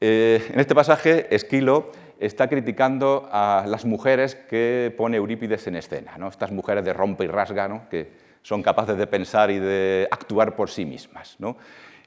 [0.00, 6.16] Eh, en este pasaje, Esquilo está criticando a las mujeres que pone Eurípides en escena,
[6.18, 6.28] ¿no?
[6.28, 10.70] estas mujeres de rompe y rasga, que son capaces de pensar y de actuar por
[10.70, 11.38] sí mismas.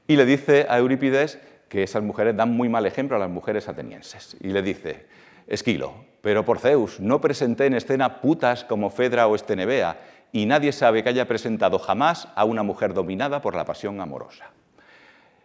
[0.06, 3.68] Y le dice a Eurípides que esas mujeres dan muy mal ejemplo a las mujeres
[3.68, 4.36] atenienses.
[4.40, 5.06] Y le dice,
[5.46, 9.98] Esquilo, pero por Zeus, no presenté en escena putas como Fedra o Estenebea,
[10.32, 14.50] y nadie sabe que haya presentado jamás a una mujer dominada por la pasión amorosa.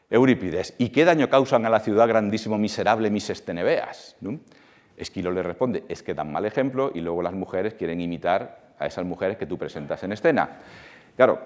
[0.09, 4.15] Eurípides, ¿y qué daño causan a la ciudad grandísimo miserable mis estenebeas?
[4.95, 8.85] Esquilo le responde, es que dan mal ejemplo y luego las mujeres quieren imitar a
[8.85, 10.59] esas mujeres que tú presentas en escena.
[11.15, 11.39] Claro,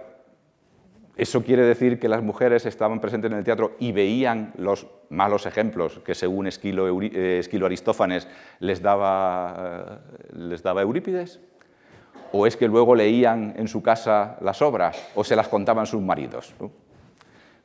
[1.18, 5.48] eso quiere decir que las mujeres estaban presentes en el teatro y veían los malos
[5.48, 8.28] ejemplos que según Esquilo, eh, Aristófanes
[8.60, 11.40] les daba, eh, les daba Eurípides.
[12.32, 16.02] ¿O es que luego leían en su casa las obras o se las contaban sus
[16.02, 16.54] maridos?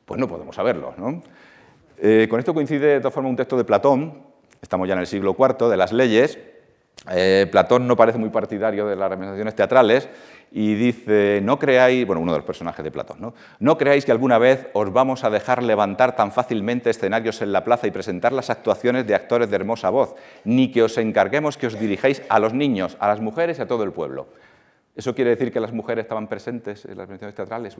[0.05, 0.93] Pues no podemos saberlo.
[1.97, 4.23] Eh, con esto coincide de todas formas un texto de Platón,
[4.61, 6.39] estamos ya en el siglo IV, de las leyes.
[7.11, 10.07] Eh, Platón no parece muy partidario de las representaciones teatrales
[10.51, 13.33] y dice, no creáis, bueno, uno de los personajes de Platón, ¿no?
[13.59, 17.63] no creáis que alguna vez os vamos a dejar levantar tan fácilmente escenarios en la
[17.63, 21.67] plaza y presentar las actuaciones de actores de hermosa voz, ni que os encarguemos que
[21.67, 24.27] os dirijáis a los niños, a las mujeres y a todo el pueblo.
[24.95, 27.77] ¿Eso quiere decir que las mujeres estaban presentes en las representaciones teatrales?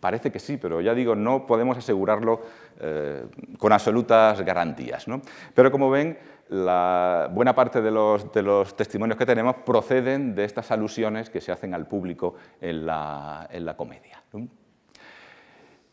[0.00, 2.42] Parece que sí, pero ya digo, no podemos asegurarlo
[2.80, 3.26] eh,
[3.58, 5.06] con absolutas garantías.
[5.54, 6.18] Pero como ven,
[6.48, 11.74] la buena parte de los, testimonios que tenemos proceden de estas alusiones que se hacen
[11.74, 14.22] al público en la, comedia.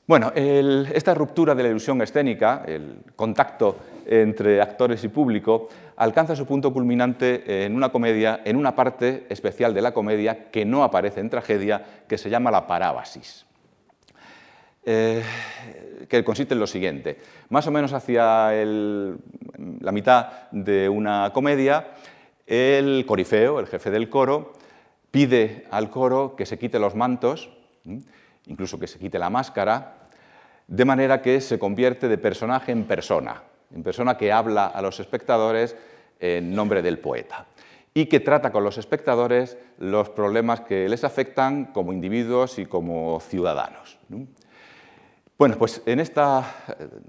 [0.07, 6.45] Bueno, esta ruptura de la ilusión escénica, el contacto entre actores y público, alcanza su
[6.45, 11.21] punto culminante en una comedia, en una parte especial de la comedia que no aparece
[11.21, 13.47] en tragedia, que se llama la parábasis.
[14.85, 15.23] Eh,
[16.07, 17.17] que consiste en lo siguiente.
[17.49, 21.87] Más o menos hacia la mitad de una comedia,
[22.45, 24.53] el corifeo, el jefe del coro,
[25.09, 27.49] pide al coro que se quite los mantos,
[28.47, 29.97] incluso que se quite la máscara,
[30.67, 34.99] de manera que se convierte de personaje en persona, en persona que habla a los
[34.99, 35.75] espectadores
[36.19, 37.45] en nombre del poeta
[37.93, 43.19] y que trata con los espectadores los problemas que les afectan como individuos y como
[43.21, 43.97] ciudadanos.
[45.37, 46.43] Bueno, pues en esta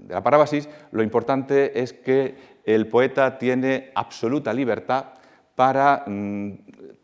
[0.07, 5.05] la parábasis lo importante es que el poeta tiene absoluta libertad
[5.55, 6.51] para mm,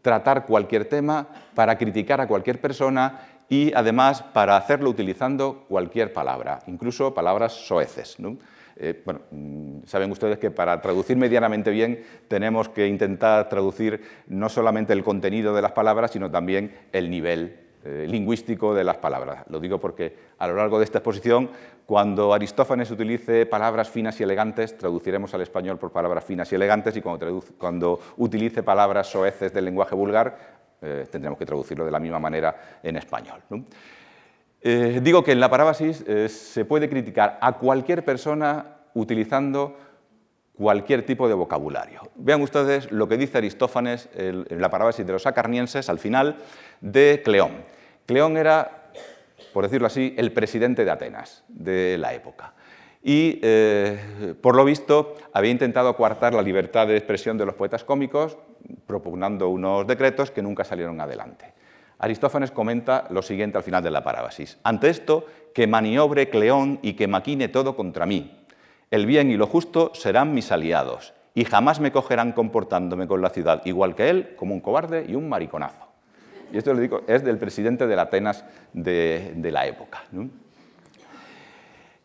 [0.02, 6.62] tratar cualquier tema, para criticar a cualquier persona y además para hacerlo utilizando cualquier palabra,
[6.66, 8.18] incluso palabras soeces.
[8.76, 14.50] Eh, bueno, mm, saben ustedes que para traducir medianamente bien tenemos que intentar traducir no
[14.50, 19.44] solamente el contenido de las palabras, sino también el nivel eh, lingüístico de las palabras.
[19.50, 21.50] Lo digo porque a lo largo de esta exposición,
[21.86, 26.96] cuando Aristófanes utilice palabras finas y elegantes, traduciremos al español por palabras finas y elegantes,
[26.96, 30.53] y cuando, utilice palabras soeces del lenguaje vulgar,
[30.84, 33.41] eh, tendremos que traducirlo de la misma manera en español.
[34.62, 39.78] Eh, digo que en la parábasis se puede criticar a cualquier persona utilizando
[40.56, 42.02] cualquier tipo de vocabulario.
[42.15, 46.38] Vean ustedes lo que dice Aristófanes en la parábasis de los acarnienses al final
[46.80, 47.52] de Cleón.
[48.06, 48.91] Cleón era,
[49.54, 52.54] por decirlo así, el presidente de Atenas de la época.
[53.04, 57.84] Y, eh, por lo visto, había intentado coartar la libertad de expresión de los poetas
[57.84, 58.38] cómicos,
[58.88, 61.54] propugnando unos decretos que nunca salieron adelante.
[62.00, 64.58] Aristófanes comenta lo siguiente al final de la parábasis.
[64.63, 68.39] Ante esto, que maniobre Cleón y que maquine todo contra mí.
[68.89, 73.30] El bien y lo justo serán mis aliados, y jamás me cogerán comportándome con la
[73.30, 75.88] ciudad igual que él, como un cobarde y un mariconazo.
[76.52, 80.04] Y esto lo digo, es del presidente de la Atenas de, la época.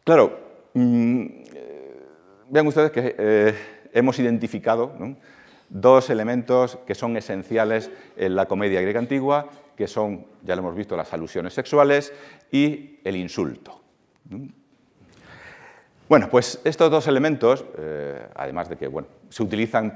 [0.03, 0.48] Claro,
[0.79, 2.07] mm, eh,
[2.51, 3.55] vean ustedes que eh,
[3.93, 4.93] hemos identificado
[5.69, 10.75] dos elementos que son esenciales en la comedia griega antigua, que son, ya lo hemos
[10.75, 12.13] visto, las alusiones sexuales
[12.51, 13.81] y el insulto.
[16.09, 19.91] Bueno, pues estos dos elementos, eh, además de que bueno, se utilizan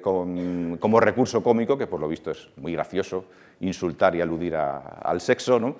[0.00, 3.26] como recurso cómico, que por lo visto es muy gracioso,
[3.60, 5.76] insultar y aludir al sexo, ¿no?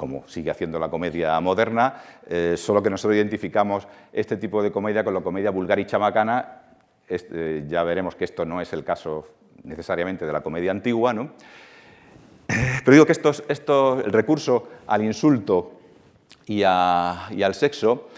[0.00, 1.94] Como sigue haciendo la comedia moderna,
[2.26, 6.62] eh, solo que nosotros identificamos este tipo de comedia con la comedia vulgar y chamacana,
[7.06, 9.26] eh, ya veremos que esto no es el caso
[9.62, 11.32] necesariamente de la comedia antigua, ¿no?
[12.46, 15.78] pero digo que esto, el recurso al insulto
[16.46, 18.08] y, al sexo,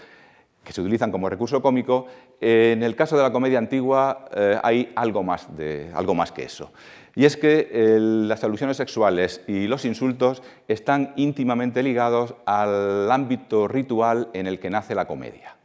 [0.63, 2.07] que se utilizan como recurso cómico,
[2.39, 6.43] en el caso de la comedia antigua eh, hay algo más, de, algo más que
[6.43, 6.71] eso.
[7.15, 14.29] Y es que las alusiones sexuales y los insultos están íntimamente ligados al ámbito ritual
[14.33, 15.55] en el que nace la comedia.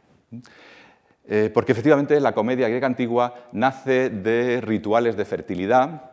[1.31, 6.11] Eh, porque efectivamente la comedia griega antigua nace de rituales de fertilidad,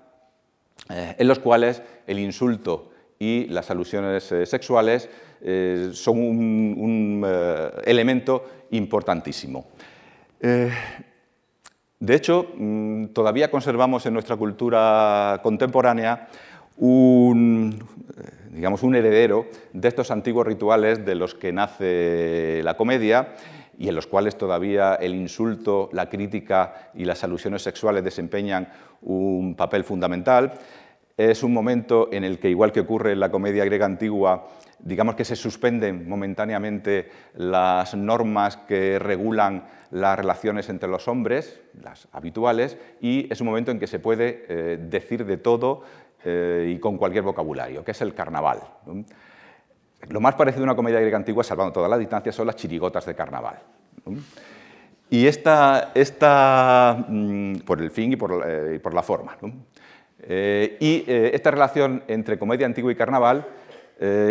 [0.91, 5.09] eh, en los cuales el insulto y las alusiones eh, sexuales
[5.93, 7.25] son un,
[7.85, 9.67] elemento importantísimo.
[11.99, 16.29] De hecho, mm, todavía conservamos en nuestra cultura contemporánea
[16.77, 17.75] un,
[18.19, 23.35] eh, digamos, un heredero de estos antiguos rituales de los que nace la comedia
[23.79, 28.69] y en los cuales todavía el insulto, la crítica y las alusiones sexuales desempeñan
[29.03, 30.53] un papel fundamental.
[31.17, 35.15] Es un momento en el que, igual que ocurre en la comedia griega antigua, digamos
[35.15, 42.77] que se suspenden momentáneamente las normas que regulan las relaciones entre los hombres, las habituales,
[43.01, 45.83] y es un momento en que se puede eh, decir de todo
[46.25, 48.61] eh, y con cualquier vocabulario, que es el carnaval.
[50.09, 53.07] Lo más parecido a una comedia griega antigua, salvando todas las distancias, son las chirigotas
[53.07, 53.59] de carnaval.
[55.09, 59.37] Y esta, esta mm, por el fin y por, eh, la forma.
[60.29, 63.47] y esta relación entre comedia antigua y carnaval,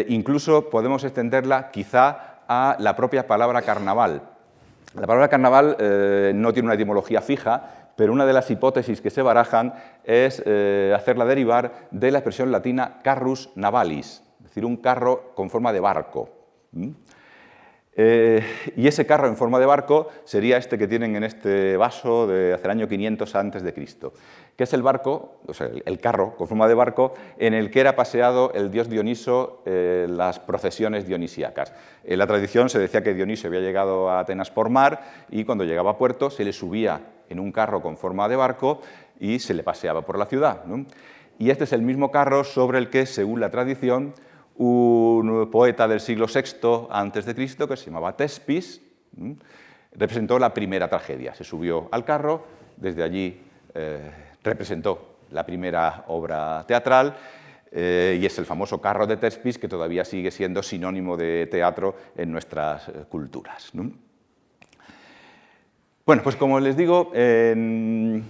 [0.07, 4.21] incluso podemos extenderla quizá a la propia palabra carnaval,
[4.95, 9.09] la palabra carnaval eh, no tiene una etimología fija, pero una de las hipótesis que
[9.09, 9.73] se barajan
[10.05, 15.49] es eh, hacerla derivar de la expresión latina carrus navalis, es decir, un carro con
[15.49, 16.29] forma de barco.
[17.97, 18.41] Eh,
[18.77, 22.53] y ese carro en forma de barco sería este que tienen en este vaso de
[22.53, 24.13] hace el año 500 antes de Cristo,
[24.55, 27.81] que es el barco, o sea, el carro con forma de barco en el que
[27.81, 31.73] era paseado el dios Dioniso en las procesiones dionisíacas.
[32.03, 35.65] En la tradición se decía que Dioniso había llegado a Atenas por mar y cuando
[35.65, 38.81] llegaba a puerto se le subía en un carro con forma de barco
[39.19, 40.63] y se le paseaba por la ciudad.
[41.37, 44.13] Y este es el mismo carro sobre el que, según la tradición,
[44.55, 48.81] un poeta del siglo VI Cristo que se llamaba Tespis,
[49.91, 51.35] representó la primera tragedia.
[51.35, 52.45] Se subió al carro,
[52.77, 53.41] desde allí
[53.73, 54.11] eh,
[54.49, 57.15] representó la primera obra teatral
[57.71, 61.95] eh, y es el famoso carro de Tespis que todavía sigue siendo sinónimo de teatro
[62.15, 63.71] en nuestras eh, culturas.
[66.05, 68.23] Bueno, pues como les digo, en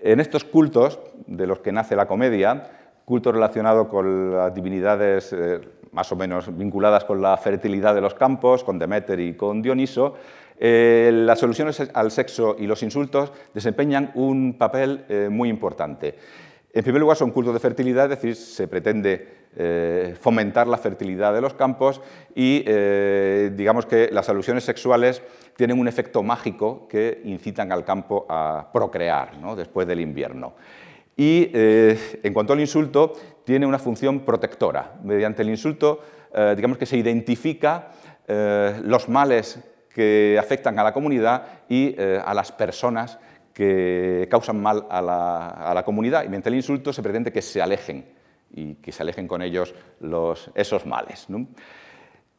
[0.00, 2.70] estos cultos de los que nace la comedia,
[3.08, 5.60] culto relacionado con las divinidades eh,
[5.92, 10.16] más o menos vinculadas con la fertilidad de los campos, con Demeter y con Dioniso,
[10.60, 16.16] eh, las soluciones al sexo y los insultos desempeñan un papel eh, muy importante.
[16.72, 19.38] En primer lugar, son cultos de fertilidad, es decir, se pretende
[20.20, 22.00] fomentar la fertilidad de los campos
[22.34, 22.62] y
[23.56, 25.22] digamos que las alusiones sexuales
[25.56, 30.54] tienen un efecto mágico que incitan al campo a procrear después del invierno.
[31.18, 34.94] Y eh, en cuanto al insulto, tiene una función protectora.
[35.02, 36.00] Mediante el insulto,
[36.32, 37.88] eh, digamos que se identifica
[38.28, 39.58] eh, los males
[39.92, 43.18] que afectan a la comunidad y a las personas
[43.52, 46.22] que causan mal a la, comunidad.
[46.22, 48.04] Y mediante el insulto se pretende que se alejen
[48.54, 49.74] y que se alejen con ellos
[50.54, 51.26] esos males.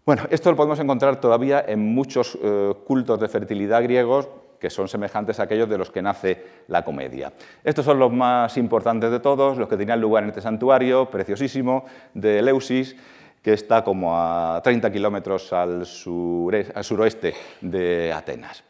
[0.06, 2.38] Bueno, esto lo podemos encontrar todavía en muchos
[2.86, 7.34] cultos de fertilidad griegos, que son semejantes a aquellos de los que nace la comedia.
[7.64, 11.86] Estos son los más importantes de todos, los que tenían lugar en este santuario preciosísimo
[12.14, 12.96] de Eleusis,
[13.41, 18.63] que está como a 30 kilómetros al, suroeste de Atenas.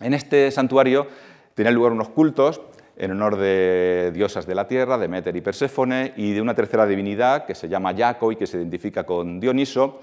[0.00, 1.06] En este santuario
[1.54, 2.60] tenían lugar unos cultos
[2.96, 7.46] en honor de diosas de la tierra, Demeter y Perséfone, y de una tercera divinidad
[7.46, 10.00] que se llama Yaco y que se identifica con Dioniso,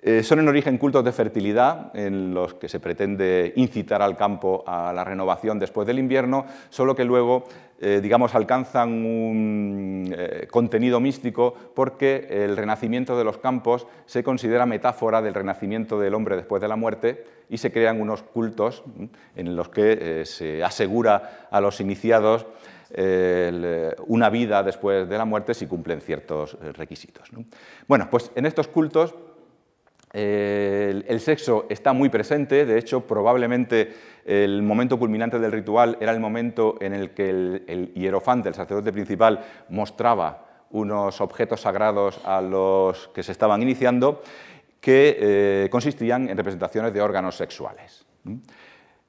[0.00, 4.62] eh, son en origen cultos de fertilidad en los que se pretende incitar al campo
[4.64, 7.44] a la renovación después del invierno, solo que luego,
[7.80, 14.66] eh, digamos, alcanzan un eh, contenido místico porque el renacimiento de los campos se considera
[14.66, 18.84] metáfora del renacimiento del hombre después de la muerte y se crean unos cultos
[19.34, 22.46] en los que se asegura a los iniciados
[24.06, 27.30] una vida después de la muerte si cumplen ciertos requisitos.
[27.86, 29.14] Bueno, pues en estos cultos
[30.12, 33.94] el, sexo está muy presente, de hecho probablemente
[34.24, 38.92] el momento culminante del ritual era el momento en el que el, hierofante, el sacerdote
[38.92, 44.22] principal, mostraba unos objetos sagrados a los que se estaban iniciando
[44.80, 48.04] que eh, consistían en representaciones de órganos sexuales.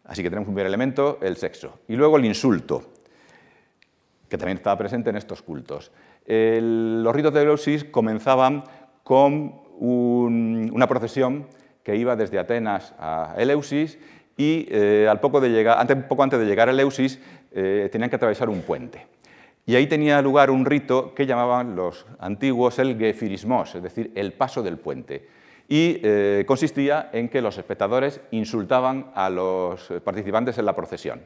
[0.06, 1.80] Así que tenemos un primer elemento, el sexo.
[1.88, 2.84] Y luego el insulto,
[4.28, 5.92] que también estaba presente en estos cultos.
[6.26, 8.64] los ritos de Eleusis comenzaban
[9.04, 11.48] con una procesión
[11.84, 13.98] que iba desde Atenas a Eleusis
[14.38, 17.20] y eh, al poco, de llegar, antes, poco antes de llegar a Eleusis
[17.52, 19.08] eh, tenían que atravesar un puente.
[19.66, 24.34] Y ahí tenía lugar un rito que llamaban los antiguos el gefirismos, es decir, el
[24.34, 25.28] paso del puente.
[25.68, 31.22] Y eh, consistía en que los espectadores insultaban a los participantes en la procesión.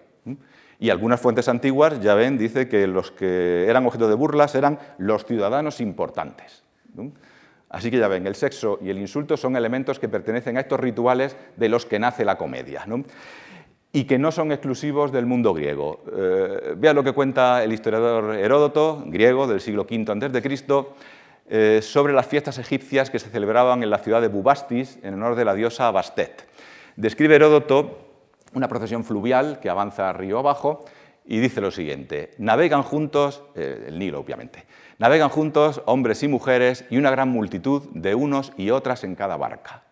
[0.80, 4.80] Y algunas fuentes antiguas, ya ven, dice que los que eran objeto de burlas eran
[4.98, 6.64] los ciudadanos importantes.
[7.74, 10.80] Así que ya ven, el sexo y el insulto son elementos que pertenecen a estos
[10.80, 12.86] rituales de los que nace la comedia.
[13.92, 16.04] y que no son exclusivos del mundo griego.
[16.16, 20.86] Eh, vean lo que cuenta el historiador Heródoto, griego del siglo V a.C.,
[21.50, 25.36] eh, sobre las fiestas egipcias que se celebraban en la ciudad de Bubastis en honor
[25.36, 26.48] de la diosa Bastet.
[26.96, 27.98] Describe Heródoto
[28.54, 30.86] una procesión fluvial que avanza río abajo
[31.26, 34.66] y dice lo siguiente, navegan juntos, eh, el Nilo obviamente,
[35.00, 39.38] Navegan juntos hombres y mujeres y una gran multitud de unos y otras en cada
[39.38, 39.84] barca.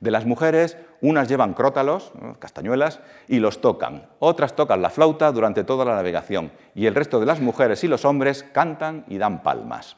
[0.00, 4.06] De las mujeres, unas llevan crótalos, castañuelas, y los tocan.
[4.18, 6.52] Otras tocan la flauta durante toda la navegación.
[6.74, 9.96] Y el resto de las mujeres y los hombres cantan y dan palmas.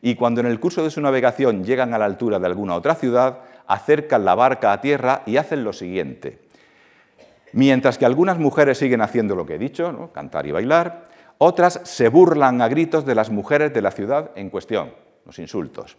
[0.00, 2.94] Y cuando en el curso de su navegación llegan a la altura de alguna otra
[2.94, 6.40] ciudad, acercan la barca a tierra y hacen lo siguiente.
[7.52, 11.04] Mientras que algunas mujeres siguen haciendo lo que he dicho, cantar y bailar,
[11.44, 14.92] otras se burlan a gritos de las mujeres de la ciudad en cuestión,
[15.26, 15.96] los insultos.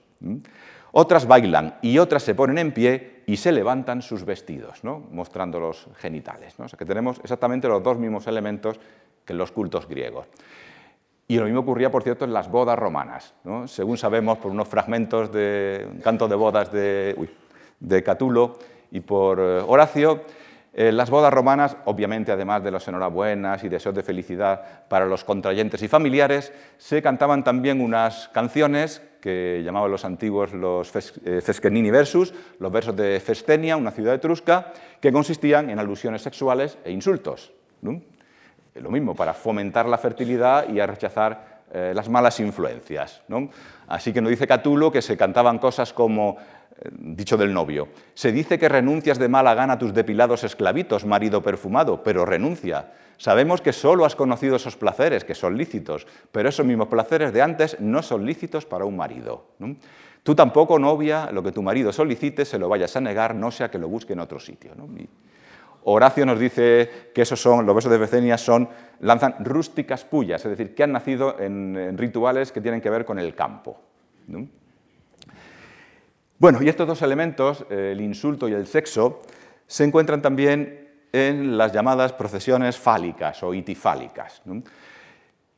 [0.91, 5.87] Otras bailan y otras se ponen en pie y se levantan sus vestidos, mostrando los
[5.97, 6.57] genitales.
[6.59, 8.79] O sea que tenemos exactamente los dos mismos elementos
[9.25, 10.27] que en los cultos griegos.
[11.27, 13.33] Y lo mismo ocurría, por cierto, en las bodas romanas.
[13.65, 17.29] Según sabemos por unos fragmentos de un canto de bodas de,
[17.79, 18.59] de Catulo,
[18.93, 20.21] y por eh, Horacio,
[20.75, 25.23] eh, las bodas romanas, obviamente, además de las enhorabuenas y deseos de felicidad para los
[25.23, 32.33] contrayentes y familiares, se cantaban también unas canciones que llamaban los antiguos los Fescenini versus,
[32.59, 37.53] los versos de Festenia, una ciudad etrusca, que consistían en alusiones sexuales e insultos.
[37.81, 41.61] Lo mismo, para fomentar la fertilidad y a rechazar
[41.93, 43.21] las malas influencias.
[43.87, 46.37] Así que nos dice Catulo que se cantaban cosas como
[46.91, 47.89] dicho del novio.
[48.13, 52.91] Se dice que renuncias de mala gana a tus depilados esclavitos, marido perfumado, pero renuncia.
[53.17, 57.41] Sabemos que solo has conocido esos placeres, que son lícitos, pero esos mismos placeres de
[57.41, 59.45] antes no son lícitos para un marido.
[60.23, 63.69] Tú tampoco, novia, lo que tu marido solicite, se lo vayas a negar, no sea
[63.69, 64.71] que lo busque en otro sitio.
[65.85, 68.69] Horacio nos dice que esos son, los besos de Becenia son,
[69.01, 73.19] lanzan rústicas pullas, es decir, que han nacido en, rituales que tienen que ver con
[73.19, 73.79] el campo.
[76.43, 79.21] Bueno, y estos dos elementos, el insulto y el sexo,
[79.65, 84.41] se encuentran también en las llamadas procesiones fálicas o itifálicas,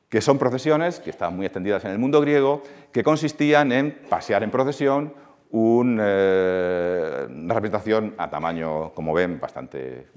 [0.07, 2.61] que son procesiones que están muy extendidas en el mundo griego,
[2.91, 5.11] que consistían en pasear en procesión
[5.51, 10.09] eh, una representación a tamaño, como ven, bastante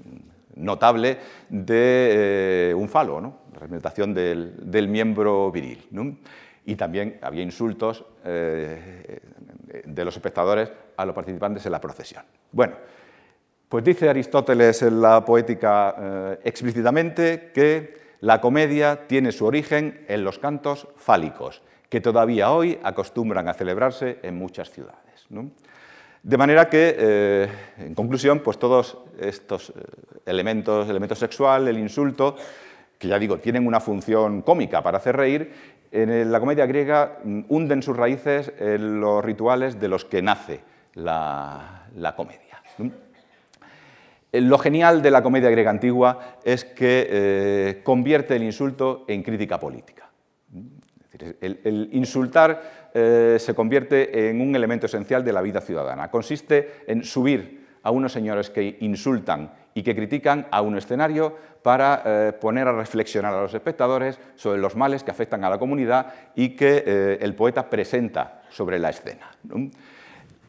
[0.53, 1.17] notable
[1.49, 3.39] de eh, un falo, ¿no?
[3.53, 5.89] la representación del, miembro viril.
[6.63, 9.19] Y también había insultos eh,
[9.85, 12.23] de los espectadores a los participantes en la procesión.
[12.51, 12.75] Bueno,
[13.69, 20.23] pues dice Aristóteles en la poética eh, explícitamente que la comedia tiene su origen en
[20.23, 25.27] los cantos fálicos, que todavía hoy acostumbran a celebrarse en muchas ciudades.
[26.23, 27.47] De manera que, eh,
[27.77, 29.73] en conclusión, pues todos estos eh,
[30.25, 32.35] elementos, elementos sexual, el insulto,
[32.99, 35.51] que ya digo, tienen una función cómica para hacer reír,
[35.91, 40.59] en la comedia griega mm, hunden sus raíces en los rituales de los que nace
[40.93, 42.61] la, comedia.
[44.33, 49.59] Lo genial de la comedia griega antigua es que eh, convierte el insulto en crítica
[49.59, 50.09] política.
[51.41, 56.11] el, insultar eh, se convierte en un elemento esencial de la vida ciudadana.
[56.11, 62.01] Consiste en subir a unos señores que insultan y que critican a un escenario para
[62.05, 66.13] eh, poner a reflexionar a los espectadores sobre los males que afectan a la comunidad
[66.35, 69.29] y que eh, el poeta presenta sobre la escena.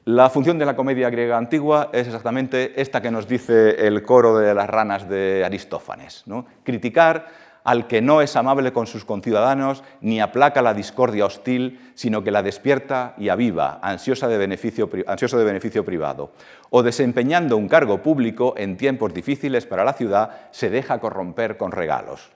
[0.06, 4.38] La función de la comedia griega antigua es exactamente esta que nos dice el coro
[4.38, 6.24] de las ranas de Aristófanes.
[6.64, 12.24] Criticar al que no es amable con sus conciudadanos ni aplaca la discordia hostil, sino
[12.24, 16.32] que la despierta y aviva, ansiosa de beneficio, privado.
[16.70, 21.72] O desempeñando un cargo público en tiempos difíciles para la ciudad, se deja corromper con
[21.72, 22.30] regalos.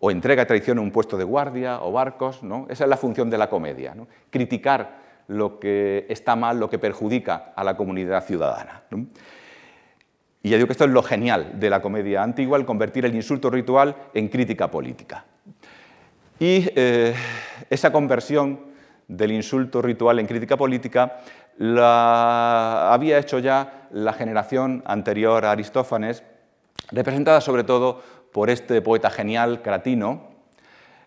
[0.00, 2.42] O entrega a traición un puesto de guardia o barcos.
[2.42, 2.66] ¿no?
[2.68, 3.94] Esa es la función de la comedia,
[4.30, 8.82] criticar lo que está mal, lo que perjudica a la comunidad ciudadana.
[10.44, 13.14] Y ya digo que esto es lo genial de la comedia antigua, el convertir el
[13.14, 15.24] insulto ritual en crítica política.
[16.38, 17.14] Y eh,
[17.70, 18.60] esa conversión
[19.08, 21.20] del insulto ritual en crítica política
[21.56, 26.22] la había hecho ya la generación anterior a Aristófanes,
[26.90, 30.28] representada sobre todo por este poeta genial, Cratino,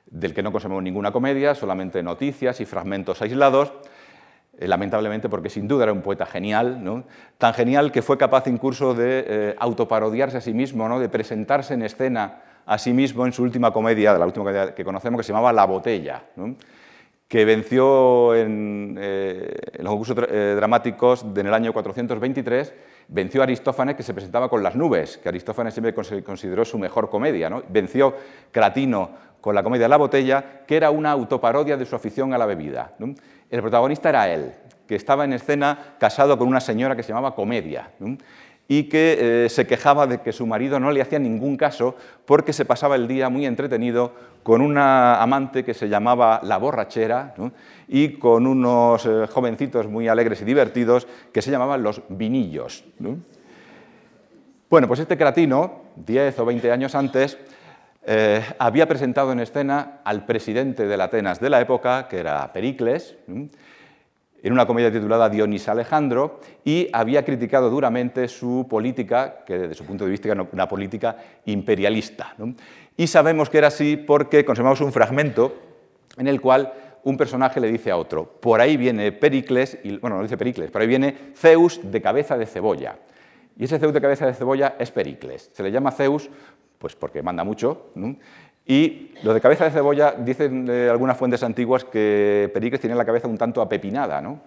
[0.07, 3.71] del que no conservamos ninguna comedia, solamente noticias y fragmentos aislados,
[4.60, 7.05] lamentablemente porque sin duda era un poeta genial,
[7.38, 10.99] tan genial que fue capaz incluso de eh, autoparodiarse a sí mismo, ¿no?
[10.99, 14.84] de presentarse en escena a sí mismo en su última comedia, la última comedia que
[14.84, 16.24] conocemos, que se llamaba La Botella,
[17.28, 22.74] que venció en, eh, los concursos dramáticos en el año 423,
[23.08, 27.10] venció a Aristófanes, que se presentaba con Las Nubes, que Aristófanes siempre consideró su mejor
[27.10, 27.49] comedia.
[27.70, 28.16] Venció
[28.51, 32.45] Cratino con la comedia La Botella, que era una autoparodia de su afición a la
[32.45, 32.93] bebida.
[33.49, 34.53] El protagonista era él,
[34.88, 37.91] que estaba en escena casado con una señora que se llamaba Comedia
[38.68, 41.95] y que eh, se quejaba de que su marido no le hacía ningún caso
[42.26, 44.13] porque se pasaba el día muy entretenido
[44.43, 47.34] con una amante que se llamaba La Borrachera
[47.88, 52.84] y con unos eh, jovencitos muy alegres y divertidos que se llamaban Los Vinillos.
[54.70, 57.38] Bueno, pues este cratino, 10 o 20 años antes,
[58.05, 62.51] eh, había presentado en escena al presidente de la Atenas de la época, que era
[62.53, 63.15] Pericles,
[64.43, 69.85] en una comedia titulada Dionís Alejandro, y había criticado duramente su política, que desde su
[69.85, 72.35] punto de vista era una política imperialista.
[72.95, 75.55] Y sabemos que era así porque conservamos un fragmento
[76.17, 76.73] en el cual
[77.03, 80.81] un personaje le dice a otro, por ahí viene Pericles, bueno, no dice Pericles, por
[80.81, 82.97] ahí viene Zeus de cabeza de cebolla.
[83.57, 85.49] Y ese Zeus de cabeza de cebolla es Pericles.
[85.53, 86.29] Se le llama Zeus
[86.77, 87.91] pues porque manda mucho.
[88.68, 93.05] Y los de cabeza de cebolla dicen de algunas fuentes antiguas que Pericles tiene la
[93.05, 94.22] cabeza un tanto apepinada.
[94.22, 94.41] ¿no?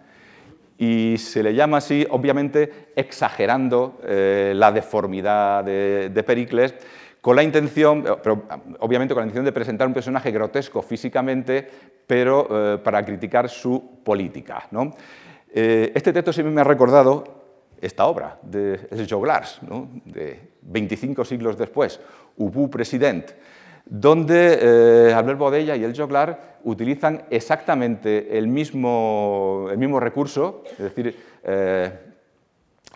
[0.80, 6.74] y se le llama así, obviamente, exagerando eh, la deformidad de, Pericles,
[7.20, 8.44] con la intención, pero
[8.78, 11.68] obviamente con la intención de presentar un personaje grotesco físicamente,
[12.06, 14.68] pero eh, para criticar su política.
[15.52, 17.24] Eh, este texto siempre me ha recordado
[17.78, 19.86] esta obra de Joglars, ¿no?
[20.06, 22.00] de 25 siglos después,
[22.38, 23.30] Ubu President,
[23.90, 30.78] donde eh, Albert Bodella y el Joglar utilizan exactamente el mismo, el mismo recurso, es
[30.78, 31.90] decir, eh,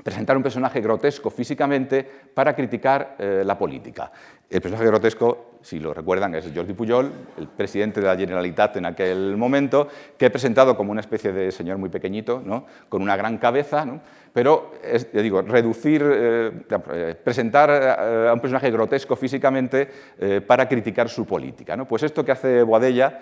[0.05, 4.13] presentar un personaje grotesco físicamente para criticar eh, la política.
[4.49, 8.85] El personaje grotesco, si lo recuerdan, es Jordi Pujol, el presidente de la Generalitat en
[8.85, 9.89] aquel momento,
[10.19, 12.67] que he presentado como una especie de señor muy pequeñito, ¿no?
[12.91, 14.01] con una gran cabeza, ¿no?
[14.33, 16.53] pero, es, digo, reducir, eh,
[16.93, 17.71] eh, presentar
[18.29, 19.89] a un personaje grotesco físicamente
[20.47, 21.77] para criticar su política.
[21.77, 21.89] ¿no?
[21.89, 23.21] Pues esto que hace Boadella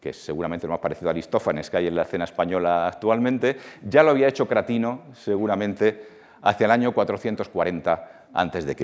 [0.00, 3.56] que seguramente lo más parecido a Aristófanes que hay en la escena española actualmente,
[3.88, 6.08] ya lo había hecho Cratino, seguramente,
[6.42, 8.76] hacia el año 440 a.C.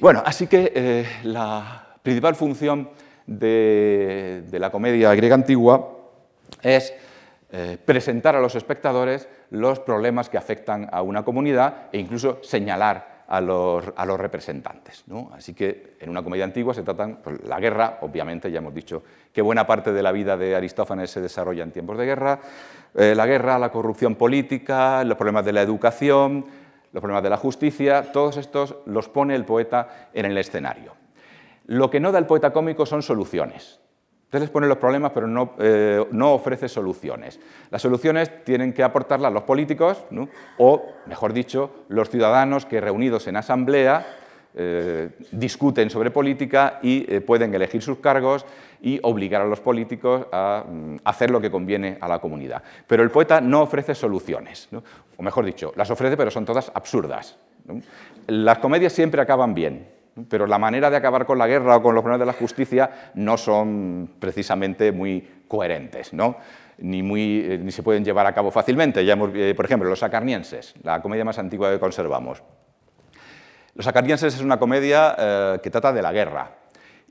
[0.00, 2.90] Bueno, así que eh, la principal función
[3.26, 5.98] de, la comedia griega antigua
[6.62, 6.92] es
[7.52, 13.14] eh, presentar a los espectadores los problemas que afectan a una comunidad e incluso señalar
[13.28, 15.04] a los, representantes.
[15.32, 19.02] Así que en una comedia antigua se tratan pues, la guerra, obviamente ya hemos dicho
[19.32, 22.40] que buena parte de la vida de Aristófanes se desarrolla en tiempos de guerra,
[22.94, 26.44] eh, la guerra, la corrupción política, los problemas de la educación,
[26.94, 30.92] los problemas de la justicia, todos estos los pone el poeta en el escenario.
[31.66, 33.80] Lo que no da el poeta cómico son soluciones.
[34.26, 37.40] Entonces les pone los problemas, pero no, eh, no, ofrece soluciones.
[37.70, 40.04] Las soluciones tienen que aportarlas los políticos,
[40.58, 44.06] o, mejor dicho, los ciudadanos que reunidos en asamblea
[44.56, 48.46] eh, discuten sobre política y eh, pueden elegir sus cargos
[48.80, 52.62] y obligar a los políticos a mm, hacer lo que conviene a la comunidad.
[52.86, 54.68] Pero el poeta no ofrece soluciones,
[55.16, 57.36] o mejor dicho, las ofrece, pero son todas absurdas.
[58.28, 59.88] Las comedias siempre acaban bien,
[60.28, 63.10] pero la manera de acabar con la guerra o con los problemas de la justicia
[63.14, 66.36] no son precisamente muy coherentes, ¿no?
[66.78, 69.04] Ni, muy, eh, ni se pueden llevar a cabo fácilmente.
[69.04, 72.42] Ya por ejemplo, Los acarnienses, la comedia más antigua que conservamos.
[73.74, 76.52] Los acarnienses es una comedia eh, que trata de la guerra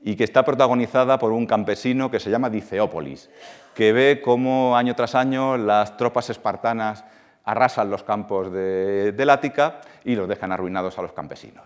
[0.02, 3.28] y que está protagonizada por un campesino que se llama Diceópolis,
[3.74, 7.04] que ve cómo año tras año las tropas espartanas
[7.44, 11.64] arrasan los campos de, del Ática y los dejan arruinados a los campesinos.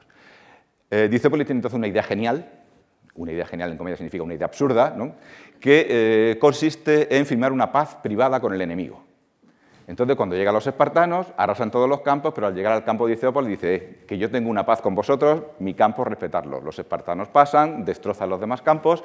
[0.91, 2.51] Eh, tiene entonces una idea genial,
[3.15, 4.97] una idea genial en comedia significa una idea absurda,
[5.61, 9.08] que eh, consiste en firmar una paz privada con el enemigo.
[9.89, 13.15] Entonces, cuando llegan los espartanos, arrasan todos los campos, pero al llegar al campo de
[13.15, 16.61] Diceópolis dice eh, que yo tengo una paz con vosotros, mi campo respetarlo.
[16.61, 19.03] Los espartanos pasan, destrozan los demás campos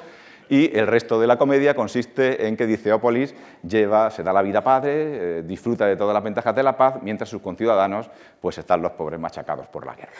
[0.50, 3.34] y el resto de la comedia consiste en que Diceópolis
[3.66, 6.96] lleva, se da la vida padre, eh, disfruta de todas las ventajas de la paz,
[7.00, 10.12] mientras sus conciudadanos pues, están los pobres machacados por la guerra.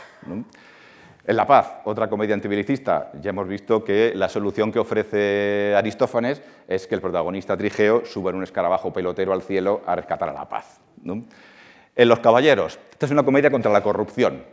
[1.26, 6.42] En La Paz, otra comedia antibelicista, ya hemos visto que la solución que ofrece Aristófanes
[6.68, 10.34] es que el protagonista Trigeo suba en un escarabajo pelotero al cielo a rescatar a
[10.34, 10.80] la paz.
[11.02, 14.44] En Los Caballeros, esta es una comedia contra la corrupción,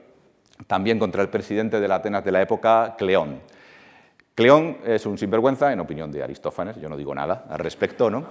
[0.65, 3.41] también contra el presidente de la Atenas de la época, Cleón.
[4.33, 8.27] Cleón es un sinvergüenza, en opinión de Aristófanes, yo no digo nada al respecto, ¿no?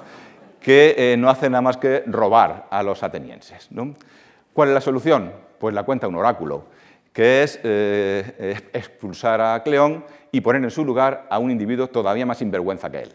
[0.60, 3.68] que eh, no hace nada más que robar a los atenienses.
[4.54, 5.30] ¿Cuál es la solución?
[5.58, 6.79] Pues la cuenta un oráculo
[7.12, 12.26] que es eh, expulsar a Cleón y poner en su lugar a un individuo todavía
[12.26, 13.12] más sinvergüenza que él.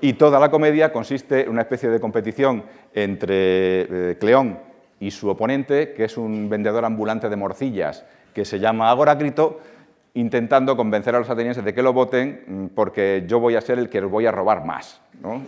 [0.00, 4.58] Y toda la comedia consiste en una especie de competición entre eh, Cleón
[5.00, 9.60] y su oponente, que es un vendedor ambulante de morcillas que se llama Agorácrito,
[10.14, 13.78] intentando convencer a los atenienses de que lo voten mm, porque yo voy a ser
[13.78, 15.00] el que os voy a robar más.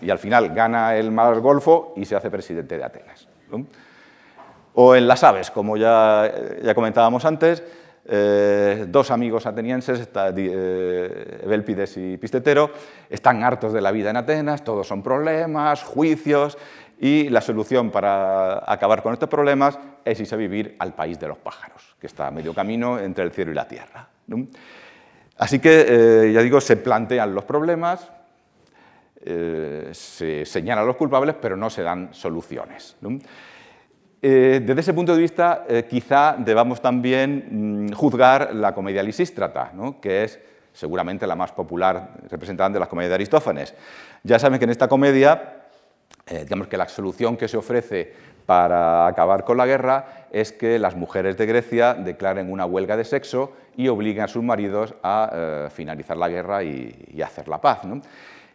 [0.02, 3.28] Y al final gana el más golfo y se hace presidente de Atenas.
[4.80, 7.64] O en las aves, como ya, ya comentábamos antes,
[8.06, 12.70] eh, dos amigos atenienses, está, eh, y Pistetero,
[13.10, 16.56] están hartos de la vida en Atenas, todos son problemas, juicios,
[17.00, 21.26] y la solución para acabar con estos problemas es irse a vivir al país de
[21.26, 24.08] los pájaros, que está a medio camino entre el cielo y la tierra.
[25.38, 28.12] Así que, eh, ya digo, se plantean los problemas,
[29.24, 32.96] eh, se señalan los culpables, pero no se dan soluciones.
[34.20, 39.72] Eh, desde ese punto de vista, eh, quizá debamos también mm, juzgar la comedia lisístrata,
[40.00, 40.40] que es
[40.72, 43.74] seguramente la más popular representante de las comedias de Aristófanes.
[44.24, 45.62] Ya saben que en esta comedia,
[46.26, 48.12] eh, digamos que la solución que se ofrece
[48.44, 53.04] para acabar con la guerra es que las mujeres de Grecia declaren una huelga de
[53.04, 57.80] sexo y obliguen a sus maridos a finalizar la guerra y, hacer la paz.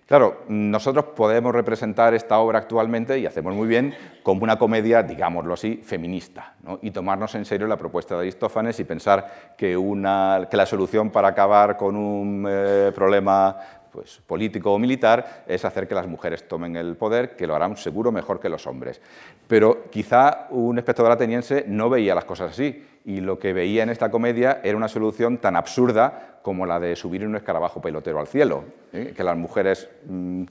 [0.05, 5.53] Claro, nosotros podemos representar esta obra actualmente, y hacemos muy bien, como una comedia, digámoslo
[5.53, 11.09] así, feminista, y tomarnos en serio la propuesta de Aristófanes y pensar que, la solución
[11.09, 13.57] para acabar con un eh, problema
[13.91, 17.77] pues, político o militar es hacer que las mujeres tomen el poder, que lo harán
[17.77, 19.01] seguro mejor que los hombres.
[19.47, 23.89] Pero quizá un espectador ateniense no veía las cosas así y lo que veía en
[23.89, 28.27] esta comedia era una solución tan absurda como la de subir un escarabajo pelotero al
[28.27, 28.63] cielo.
[28.93, 29.13] ¿eh?
[29.15, 30.43] Que las mujeres mm,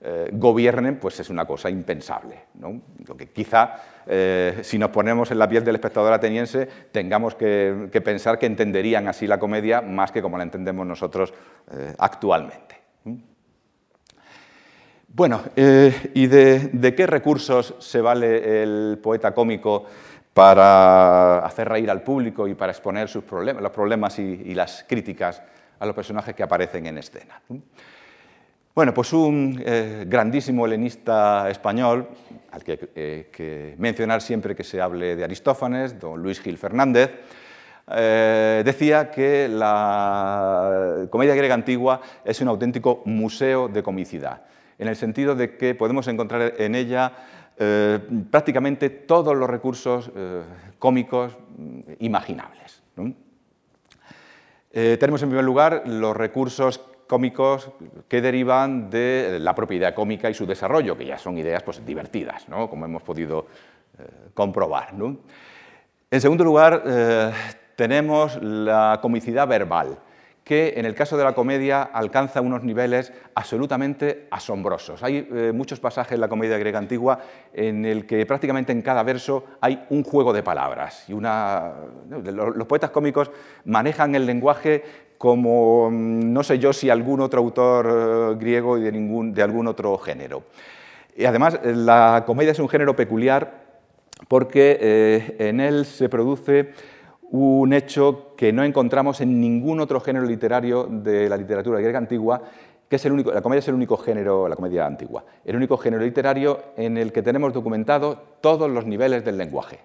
[0.00, 2.44] eh, gobiernen, pues es una cosa impensable.
[3.06, 7.90] Lo que quizá, eh, si nos ponemos en la piel del espectador ateniense, tengamos que,
[8.04, 11.34] pensar que entenderían así la comedia más que como la entendemos nosotros
[11.98, 12.76] actualmente.
[15.08, 19.86] Bueno, ¿y de, qué recursos se vale el poeta cómico
[20.38, 25.42] para hacer reír al público y para exponer sus problemas, los problemas y, las críticas
[25.80, 27.42] a los personajes que aparecen en escena.
[28.72, 32.06] Bueno, pues un eh, grandísimo helenista español,
[32.52, 37.10] al que, eh, que, mencionar siempre que se hable de Aristófanes, don Luis Gil Fernández,
[37.90, 44.42] eh, decía que la comedia griega antigua es un auténtico museo de comicidad,
[44.78, 47.12] en el sentido de que podemos encontrar en ella
[47.60, 47.98] eh,
[48.30, 50.42] prácticamente todos los recursos eh,
[50.78, 52.82] cómicos mm, imaginables.
[54.70, 56.78] Eh, tenemos en primer lugar los recursos
[57.08, 57.70] cómicos
[58.06, 62.46] que derivan de la propiedad cómica y su desarrollo, que ya son ideas pues, divertidas,
[62.70, 63.46] como hemos podido
[64.34, 64.94] comprobar.
[66.10, 66.82] En segundo lugar,
[67.74, 69.98] tenemos la comicidad verbal
[70.48, 75.02] que en el caso de la comedia alcanza unos niveles absolutamente asombrosos.
[75.02, 77.18] Hay eh, muchos pasajes en la comedia griega antigua
[77.52, 81.04] en el que prácticamente en cada verso hay un juego de palabras.
[81.06, 83.30] Y los, poetas cómicos
[83.66, 84.82] manejan el lenguaje
[85.18, 89.98] como mm, no sé yo si algún otro autor eh, griego y de, algún otro
[89.98, 90.44] género.
[91.14, 93.64] Y además, la comedia es un género peculiar
[94.28, 96.72] porque eh, en él se produce
[97.30, 102.42] un hecho que no encontramos en ningún otro género literario de la literatura griega antigua,
[102.88, 105.76] que es el único, la comedia es el único género, la comedia antigua, el único
[105.76, 109.80] género literario en el que tenemos documentado todos los niveles del lenguaje.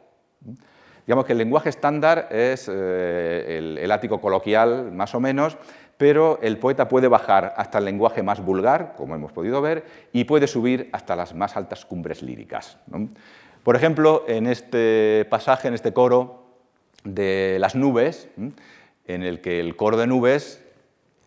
[1.05, 5.57] Digamos que el lenguaje estándar es eh, el, el, ático coloquial, más o menos,
[5.97, 9.83] pero el poeta puede bajar hasta el lenguaje más vulgar, como hemos podido ver,
[10.13, 12.77] y puede subir hasta las más altas cumbres líricas.
[13.63, 16.42] Por ejemplo, en este pasaje, en este coro,
[17.03, 18.29] de las nubes,
[19.05, 20.63] en el que el coro de nubes,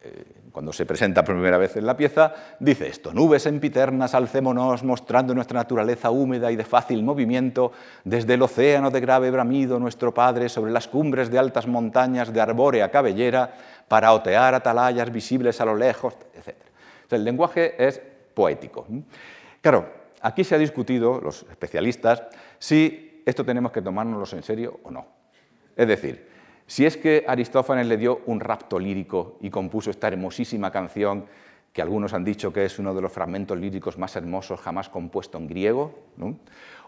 [0.03, 4.83] eh, cuando se presenta por primera vez en la pieza, dice esto, nubes empiternas, alcémonos
[4.85, 7.73] mostrando nuestra naturaleza húmeda y de fácil movimiento,
[8.05, 12.41] desde el océano de grave bramido nuestro Padre, sobre las cumbres de altas montañas de
[12.41, 13.53] arbórea cabellera,
[13.87, 16.57] para otear atalayas visibles a lo lejos, etc.
[17.11, 18.01] el lenguaje es
[18.33, 18.87] poético.
[19.61, 19.87] Claro,
[20.23, 22.23] aquí se ha discutido, los especialistas,
[22.59, 25.16] si esto tenemos que tomárnoslo en serio o no.
[25.77, 26.27] Es decir,
[26.67, 31.27] si es que Aristófanes le dio un rapto lírico y compuso esta hermosísima canción,
[31.73, 35.37] que algunos han dicho que es uno de los fragmentos líricos más hermosos jamás compuesto
[35.39, 35.95] en griego,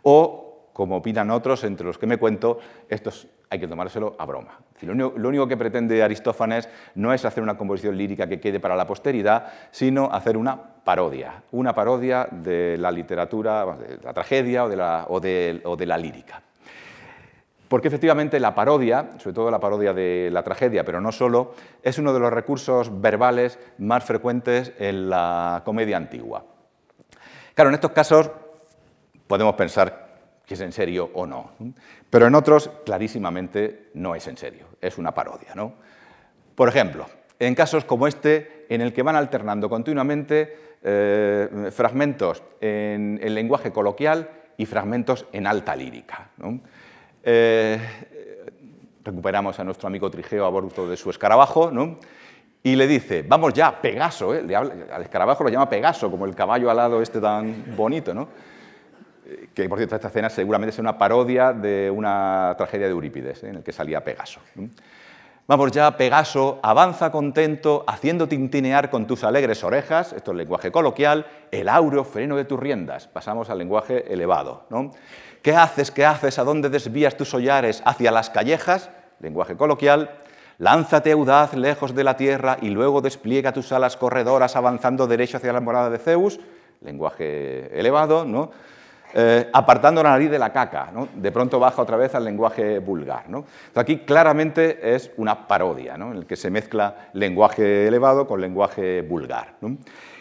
[0.03, 2.59] o, como opinan otros, entre los que me cuento,
[2.89, 4.59] estos hay que tomárselo a broma.
[4.83, 8.87] Lo único, que pretende Aristófanes no es hacer una composición lírica que quede para la
[8.87, 15.87] posteridad, sino hacer una parodia, una parodia de la literatura, de la tragedia o de
[15.87, 16.43] la lírica.
[17.69, 21.99] Porque efectivamente la parodia, sobre todo la parodia de la tragedia, pero no solo, es
[21.99, 26.45] uno de los recursos verbales más frecuentes en la comedia antigua.
[27.55, 28.31] Claro, en estos casos
[29.27, 30.09] podemos pensar
[30.47, 31.51] que es en serio o no,
[32.09, 35.55] pero en otros clarísimamente no es en serio, es una parodia.
[35.55, 35.75] ¿no?
[36.55, 37.07] Por ejemplo,
[37.39, 43.73] en casos como este, en el que van alternando continuamente eh, fragmentos en el lenguaje
[43.73, 46.31] coloquial y fragmentos en alta lírica.
[46.39, 46.61] ¿no?
[47.23, 47.81] Eh,
[49.05, 51.99] recuperamos a nuestro amigo Trigeo a bordo de su escarabajo, ¿no?
[52.63, 54.45] y le dice, vamos ya, Pegaso, ¿eh?
[54.55, 58.29] al escarabajo lo llama Pegaso, como el caballo alado este tan bonito, ¿no?
[59.55, 63.51] Que por cierto esta escena seguramente es una parodia de una tragedia de Eurípides, ¿eh?
[63.51, 64.41] en el que salía Pegaso.
[65.49, 71.25] Vamos ya, Pegaso, avanza contento, haciendo tintinear con tus alegres orejas, esto es lenguaje coloquial,
[71.51, 73.07] el áureo freno de tus riendas.
[73.07, 74.67] Pasamos al lenguaje elevado.
[74.69, 74.91] ¿no?
[75.41, 75.91] ¿Qué haces?
[75.91, 76.39] ¿Qué haces?
[76.39, 77.83] ¿A dónde desvías tus hollares?
[77.87, 78.91] ¿Hacia las callejas?
[79.21, 80.19] Lenguaje coloquial.
[80.59, 85.55] Lánzate audaz lejos de la tierra y luego despliega tus alas corredoras avanzando derecho hacia
[85.55, 86.41] la morada de Zeus.
[86.83, 88.51] Lenguaje elevado, ¿no?
[89.15, 93.25] Eh, apartando la nariz de la caca, de pronto baja otra vez al lenguaje vulgar.
[93.75, 99.55] aquí claramente es una parodia, en el que se mezcla lenguaje elevado con lenguaje vulgar.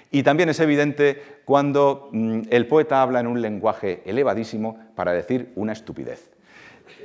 [0.09, 5.51] Y también es evidente cuando mm, el poeta habla en un lenguaje elevadísimo para decir
[5.55, 6.36] una estupidez.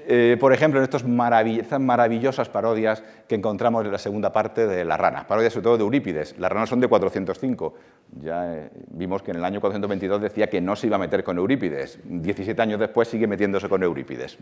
[0.06, 4.98] Eh, por ejemplo, en estas maravillosas parodias que encontramos en la segunda parte de Las
[4.98, 6.38] ranas, parodias sobre todo de Eurípides.
[6.38, 7.74] Las ranas son de 405.
[8.20, 11.22] Ya eh, vimos que en el año 422 decía que no se iba a meter
[11.22, 11.98] con Eurípides.
[12.04, 14.38] 17 años después sigue metiéndose con Eurípides.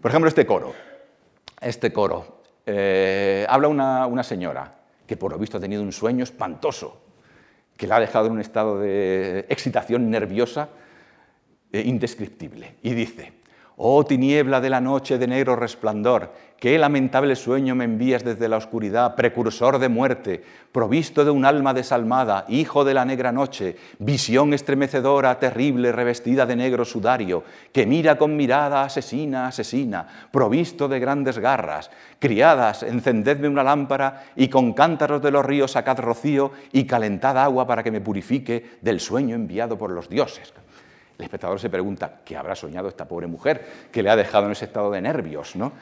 [0.00, 0.74] Por ejemplo, este coro.
[1.60, 2.40] Este coro.
[2.64, 4.74] Eh, habla una, una señora
[5.06, 7.00] que por lo visto ha tenido un sueño espantoso,
[7.76, 10.68] que la ha dejado en un estado de excitación nerviosa
[11.72, 12.76] indescriptible.
[12.82, 13.35] Y dice,
[13.78, 18.56] Oh tiniebla de la noche de negro resplandor, qué lamentable sueño me envías desde la
[18.56, 24.54] oscuridad, precursor de muerte, provisto de un alma desalmada, hijo de la negra noche, visión
[24.54, 31.38] estremecedora, terrible, revestida de negro sudario, que mira con mirada asesina, asesina, provisto de grandes
[31.38, 31.90] garras.
[32.18, 37.66] Criadas, encendedme una lámpara y con cántaros de los ríos sacad rocío y calentad agua
[37.66, 40.54] para que me purifique del sueño enviado por los dioses.
[41.18, 44.52] El espectador se pregunta, ¿qué habrá soñado esta pobre mujer que le ha dejado en
[44.52, 45.56] ese estado de nervios?
[45.56, 45.72] ¿no?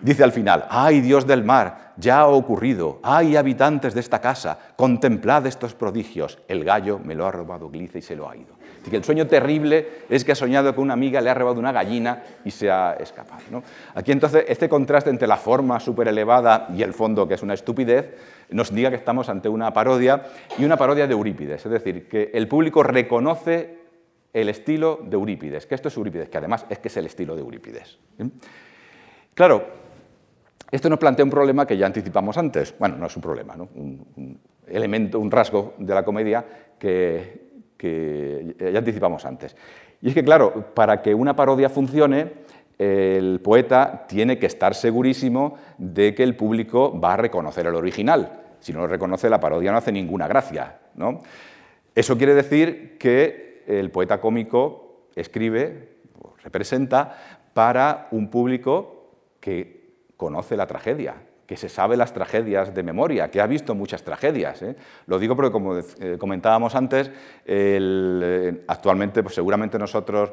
[0.00, 1.94] Dice al final, ¡ay Dios del mar!
[1.96, 4.58] Ya ha ocurrido, ¡ay habitantes de esta casa!
[4.76, 6.38] Contemplad estos prodigios.
[6.48, 8.54] El gallo me lo ha robado Glice y se lo ha ido.
[8.82, 11.58] Así que el sueño terrible es que ha soñado que una amiga le ha robado
[11.58, 13.62] una gallina y se ha escapado.
[13.94, 17.54] Aquí entonces este contraste entre la forma súper elevada y el fondo, que es una
[17.54, 18.14] estupidez,
[18.50, 20.24] nos indica que estamos ante una parodia
[20.58, 21.64] y una parodia de Eurípides.
[21.64, 23.85] Es decir, que el público reconoce
[24.36, 27.34] el estilo de Eurípides, que esto es Eurípides, que además es que es el estilo
[27.34, 27.98] de Eurípides.
[29.32, 29.66] Claro,
[30.70, 32.74] esto nos plantea un problema que ya anticipamos antes.
[32.78, 36.44] Bueno, no es un problema, Un, elemento, un rasgo de la comedia
[36.78, 37.46] que,
[38.60, 39.56] ya anticipamos antes.
[40.02, 42.32] Y es que, claro, para que una parodia funcione,
[42.76, 48.42] el poeta tiene que estar segurísimo de que el público va a reconocer el original.
[48.60, 50.76] Si no lo reconoce, la parodia no hace ninguna gracia.
[50.94, 51.22] ¿no?
[51.94, 55.98] Eso quiere decir que el poeta cómico escribe,
[56.42, 63.30] representa, para un público que conoce la tragedia, que se sabe las tragedias de memoria,
[63.30, 64.62] que ha visto muchas tragedias.
[64.62, 64.74] ¿eh?
[65.06, 67.10] Lo digo porque, como eh, comentábamos antes,
[67.44, 70.32] eh, actualmente pues, seguramente nosotros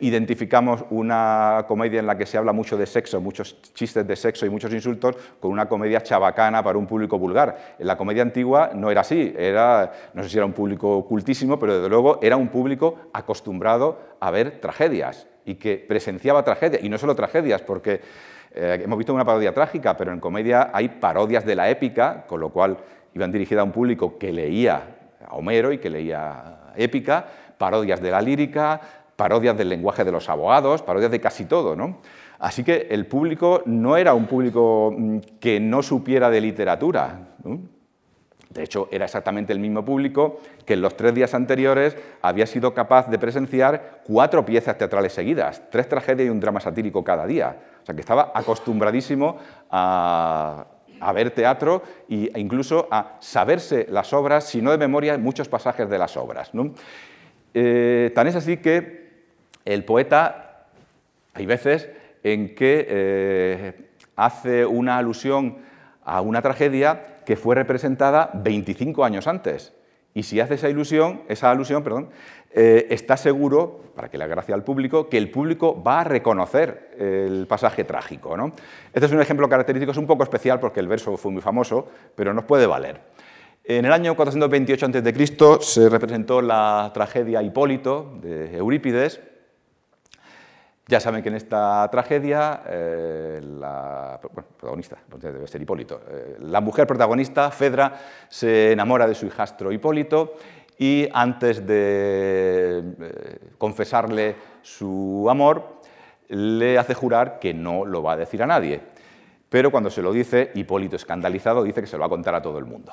[0.00, 4.46] identificamos una comedia en la que se habla mucho de sexo, muchos chistes de sexo
[4.46, 7.74] y muchos insultos, con una comedia chabacana para un público vulgar.
[7.80, 11.58] En la comedia antigua no era así, era, no sé si era un público cultísimo,
[11.58, 16.88] pero desde luego era un público acostumbrado a ver tragedias y que presenciaba tragedias, y
[16.88, 18.00] no solo tragedias, porque
[18.54, 22.40] eh, hemos visto una parodia trágica, pero en comedia hay parodias de la épica, con
[22.40, 22.76] lo cual
[23.14, 24.82] iban dirigidas a un público que leía
[25.26, 27.26] a Homero y que leía épica,
[27.58, 28.80] parodias de la lírica,
[29.16, 31.74] parodias del lenguaje de los abogados, parodias de casi todo.
[31.74, 31.98] ¿no?
[32.38, 37.20] Así que el público no era un público mm, que no supiera de literatura.
[38.54, 42.72] De hecho, era exactamente el mismo público que en los tres días anteriores había sido
[42.72, 47.56] capaz de presenciar cuatro piezas teatrales seguidas, tres tragedias y un drama satírico cada día.
[47.82, 49.38] O sea, que estaba acostumbradísimo
[49.70, 50.66] a,
[51.12, 55.98] ver teatro e incluso a saberse las obras, si no de memoria, muchos pasajes de
[55.98, 56.52] las obras.
[57.52, 59.24] Eh, tan es así que
[59.64, 60.66] el poeta,
[61.34, 61.90] hay veces
[62.22, 63.72] en que eh,
[64.16, 65.58] hace una alusión
[66.04, 69.72] a una tragedia que fue representada 25 años antes.
[70.14, 72.10] Y si hace esa ilusión, esa alusión, perdón,
[72.52, 76.94] eh, está seguro, para que le gracia al público, que el público va a reconocer
[76.98, 78.36] el pasaje trágico.
[78.36, 78.52] ¿no?
[78.92, 81.88] Este es un ejemplo característico, es un poco especial porque el verso fue muy famoso,
[82.14, 83.00] pero nos puede valer.
[83.64, 85.62] En el año 428 a.C.
[85.62, 89.20] se representó la tragedia Hipólito de Eurípides.
[90.86, 96.86] Ya saben que en esta tragedia, eh, la protagonista, debe ser Hipólito, eh, la mujer
[96.86, 97.94] protagonista, Fedra,
[98.28, 100.34] se enamora de su hijastro Hipólito
[100.78, 105.80] y antes de eh, confesarle su amor,
[106.28, 108.82] le hace jurar que no lo va a decir a nadie.
[109.48, 112.42] Pero cuando se lo dice, Hipólito escandalizado dice que se lo va a contar a
[112.42, 112.92] todo el mundo.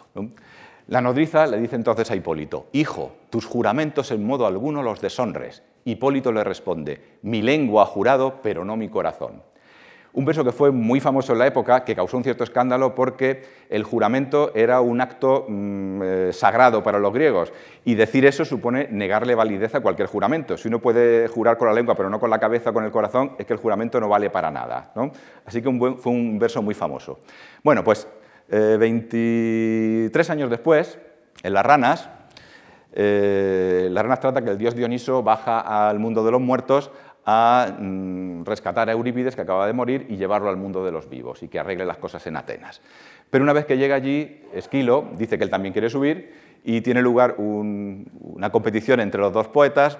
[0.87, 5.63] La nodriza le dice entonces a Hipólito, Hijo, tus juramentos en modo alguno los deshonres.
[5.85, 9.43] Hipólito le responde, Mi lengua ha jurado, pero no mi corazón.
[10.13, 13.43] Un verso que fue muy famoso en la época, que causó un cierto escándalo porque
[13.69, 17.53] el juramento era un acto mm, eh, sagrado para los griegos
[17.85, 20.57] y decir eso supone negarle validez a cualquier juramento.
[20.57, 22.91] Si uno puede jurar con la lengua pero no con la cabeza o con el
[22.91, 24.91] corazón, es que el juramento no vale para nada.
[25.45, 27.19] Así que fue un verso muy famoso.
[27.63, 28.05] Bueno, pues
[28.49, 30.99] 23 eh, años después,
[31.41, 32.09] en Las Ranas,
[32.93, 36.91] eh, Las Ranas trata que el dios Dioniso baja al mundo de los muertos
[37.25, 41.09] a mm, rescatar a Eurípides, que acaba de morir, y llevarlo al mundo de los
[41.09, 42.81] vivos y que arregle las cosas en Atenas.
[43.29, 46.33] Pero una vez que llega allí, Esquilo dice que él también quiere subir
[46.63, 49.97] y tiene lugar una competición entre los dos poetas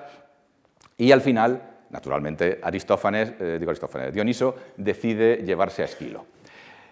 [0.98, 6.26] y al final, naturalmente, Aristófanes, eh, digo Aristófanes, Dioniso decide llevarse a Esquilo.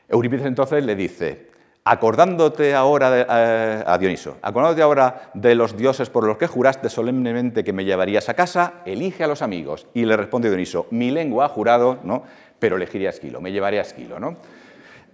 [0.08, 1.48] Eurípides entonces le dice,
[1.90, 6.88] acordándote ahora, de, eh, a Dioniso, acordándote ahora de los dioses por los que juraste
[6.88, 9.88] solemnemente que me llevarías a casa, elige a los amigos.
[9.96, 12.24] Y le responde Dioniso, mi lengua ha jurado, ¿no?
[12.60, 14.20] pero elegiría a Esquilo, me llevaré a Esquilo.
[14.20, 14.38] ¿no?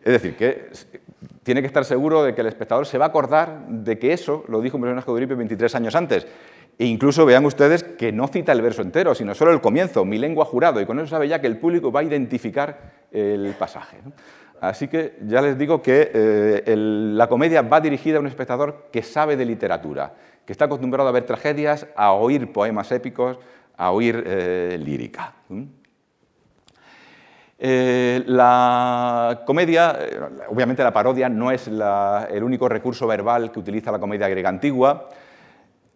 [0.04, 0.70] Es decir, que
[1.44, 4.44] tiene que estar seguro de que el espectador se va a acordar de que eso
[4.50, 6.28] lo dijo un personaje de Eurípides 23 años antes.
[6.78, 10.18] E incluso vean ustedes que no cita el verso entero, sino solo el comienzo, mi
[10.18, 13.56] lengua ha jurado, y con eso sabe ya que el público va a identificar el
[13.58, 13.96] pasaje.
[14.70, 19.04] Así que ya les digo que eh, la comedia va dirigida a un espectador que
[19.04, 20.14] sabe de literatura,
[20.44, 23.38] que está acostumbrado a ver tragedias, a oír poemas épicos,
[23.78, 25.34] a oír eh, lírica.
[27.60, 30.00] Eh, la comedia,
[30.50, 35.10] obviamente la parodia no es el único recurso verbal que utiliza la comedia griega antigua.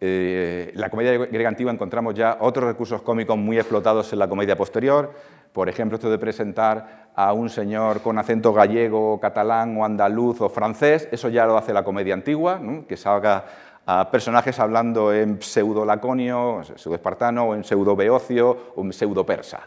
[0.00, 5.12] la comedia griega antigua encontramos ya otros recursos cómicos muy explotados en la comedia posterior.
[5.52, 10.48] Por ejemplo, esto de presentar a un señor con acento gallego, catalán o andaluz o
[10.48, 13.44] francés, eso ya lo hace la comedia antigua, que salga
[13.86, 19.60] a personajes hablando en pseudo-laconio, pseudo-espartano, o en pseudo-beocio o en pseudo-persa.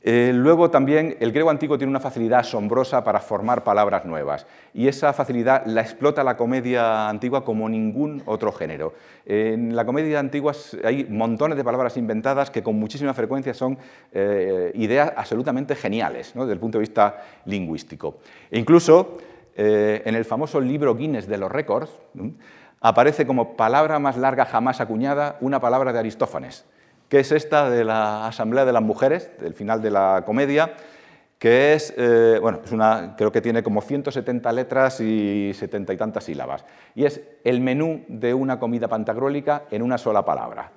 [0.00, 4.86] Eh, luego también el griego antiguo tiene una facilidad asombrosa para formar palabras nuevas y
[4.86, 8.94] esa facilidad la explota la comedia antigua como ningún otro género.
[9.26, 10.52] En la comedia antigua
[10.84, 13.76] hay montones de palabras inventadas que con muchísima frecuencia son
[14.12, 18.18] eh, ideas absolutamente geniales desde el punto de vista lingüístico.
[18.52, 19.18] E incluso
[19.56, 21.90] eh, en el famoso libro Guinness de los récords
[22.80, 26.64] aparece como palabra más larga jamás acuñada una palabra de Aristófanes
[27.08, 30.74] que es esta de la Asamblea de las Mujeres, del final de la comedia,
[31.38, 35.96] que es, eh, bueno, es una, creo que tiene como 170 letras y 70 y
[35.96, 36.64] tantas sílabas.
[36.94, 40.72] Y es el menú de una comida pantagrólica en una sola palabra.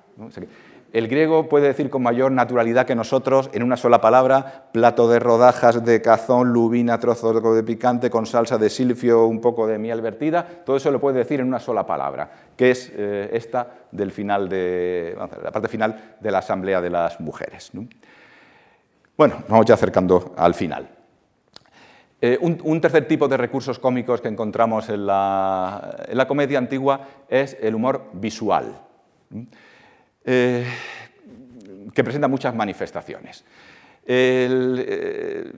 [0.92, 5.18] El griego puede decir con mayor naturalidad que nosotros, en una sola palabra, plato de
[5.18, 10.02] rodajas de cazón, lubina, trozos de picante con salsa de silfio, un poco de miel
[10.02, 14.10] vertida, todo eso lo puede decir en una sola palabra, que es eh, esta del
[14.10, 17.72] final de, la parte final de la Asamblea de las Mujeres.
[19.16, 20.90] Bueno, vamos ya acercando al final.
[22.20, 27.74] Eh, un, tercer tipo de recursos cómicos que encontramos en la comedia antigua es el
[27.74, 28.78] humor visual.
[30.24, 30.64] Eh,
[31.94, 33.44] que presenta muchas manifestaciones.
[34.04, 35.52] Eh,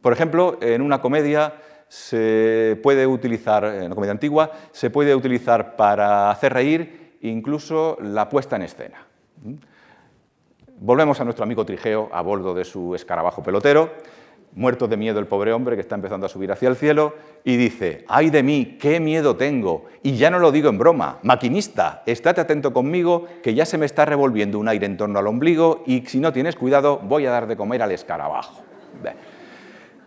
[0.00, 1.54] por ejemplo, en una comedia
[1.88, 8.28] se puede utilizar, en una comedia antigua, se puede utilizar para hacer reír incluso la
[8.28, 9.06] puesta en escena.
[10.78, 13.92] Volvemos a nuestro amigo Trigeo a bordo de su escarabajo pelotero
[14.54, 17.56] muerto de miedo el pobre hombre que está empezando a subir hacia el cielo, y
[17.56, 22.02] dice, ay de mí, qué miedo tengo, y ya no lo digo en broma, maquinista,
[22.06, 25.82] estate atento conmigo, que ya se me está revolviendo un aire en torno al ombligo,
[25.86, 28.62] y si no tienes cuidado, voy a dar de comer al escarabajo.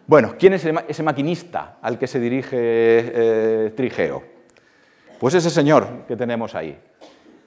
[0.07, 4.21] Bueno, ¿quién es ese maquinista al que se dirige eh, Trigeo?
[5.19, 6.77] Pues ese señor que tenemos ahí,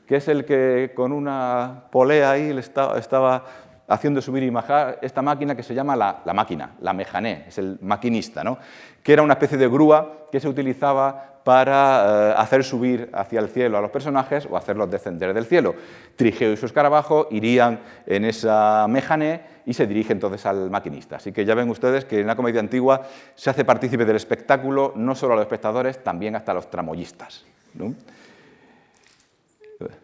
[0.06, 3.44] que es el que con una polea ahí le estaba
[3.88, 7.78] haciendo subir y bajar esta máquina que se llama la, máquina, la mejané, es el
[7.80, 8.58] maquinista, ¿no?
[9.02, 13.48] que era una especie de grúa que se utilizaba para eh, hacer subir hacia el
[13.48, 15.74] cielo a los personajes o hacerlos descender del cielo.
[16.14, 21.16] Trigeo y su escarabajo irían en esa mejané y se dirige entonces al maquinista.
[21.16, 23.00] Así que ya ven ustedes que en la comedia antigua
[23.34, 27.46] se hace partícipe del espectáculo no solo a los espectadores, también hasta a los tramoyistas.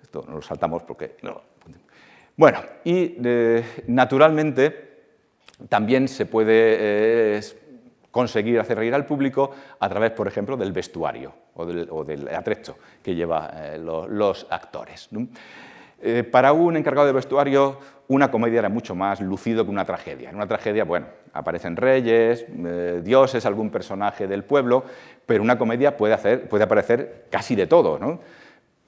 [0.02, 1.16] Esto no lo saltamos porque...
[1.22, 1.42] No,
[2.36, 4.84] bueno, y eh, naturalmente
[5.68, 7.40] también se puede eh,
[8.10, 13.14] conseguir hacer reír al público a través, por ejemplo, del vestuario o del, atrecho que
[13.14, 15.08] llevan eh, los, actores.
[16.32, 17.78] para un encargado de vestuario,
[18.08, 20.30] una comedia era mucho más lucido que una tragedia.
[20.30, 22.46] En una tragedia, bueno, aparecen reyes,
[23.04, 24.84] dioses, algún personaje del pueblo,
[25.24, 28.20] pero una comedia puede, hacer, aparecer casi de todo.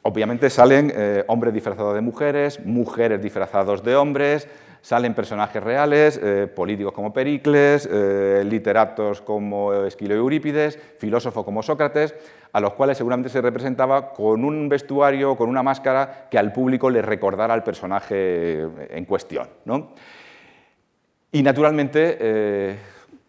[0.09, 4.47] Obviamente salen eh, hombres disfrazados de mujeres, mujeres disfrazados de hombres,
[4.81, 11.61] salen personajes reales, eh, políticos como Pericles, eh, literatos como Esquilo y Eurípides, filósofos como
[11.61, 12.15] Sócrates,
[12.53, 16.89] a los cuales seguramente se representaba con un vestuario, con una máscara que al público
[16.89, 19.49] le recordara al personaje en cuestión.
[21.33, 22.79] Y naturalmente,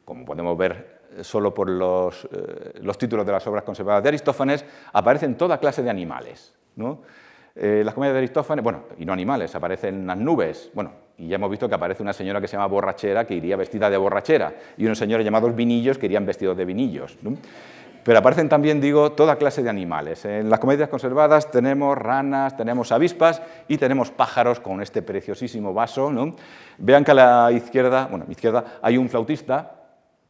[0.05, 2.30] como podemos ver solo por los,
[2.82, 4.63] los, títulos de las obras conservadas de Aristófanes,
[4.93, 6.53] aparecen toda clase de animales.
[7.55, 11.36] Eh, las comedias de Aristófanes, bueno, y no animales, aparecen las nubes, bueno, y ya
[11.36, 14.53] hemos visto que aparece una señora que se llama borrachera, que iría vestida de borrachera,
[14.78, 17.17] y unos señores llamados vinillos que irían vestidos de vinillos.
[18.07, 20.23] Pero aparecen también, digo, toda clase de animales.
[20.23, 26.09] En las comedias conservadas tenemos ranas, tenemos avispas y tenemos pájaros con este preciosísimo vaso.
[26.09, 26.34] ¿no?
[26.78, 29.73] Vean que a la izquierda, bueno, a la izquierda hay un flautista,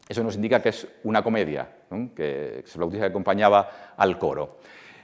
[0.10, 1.68] eso nos indica que es una comedia,
[2.16, 4.58] que es el flautista que acompañaba al coro.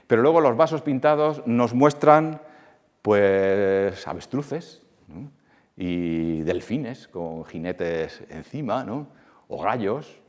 [0.06, 2.40] Pero luego los vasos pintados nos muestran
[3.02, 4.82] pues avestruces
[5.76, 9.08] y delfines con jinetes encima, ¿no?
[9.48, 10.20] o gallos,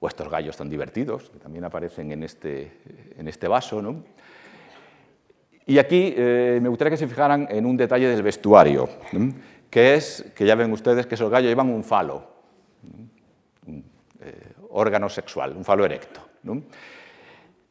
[0.00, 2.80] o estos gallos tan divertidos que también aparecen en este,
[3.16, 3.80] en este vaso.
[3.80, 4.02] ¿no?
[5.66, 8.88] Y aquí eh, me gustaría que se fijaran en un detalle del vestuario,
[9.70, 12.26] que es, que ya ven ustedes que esos gallos llevan un falo,
[13.66, 13.84] un
[14.20, 16.20] eh, órgano sexual, un falo erecto.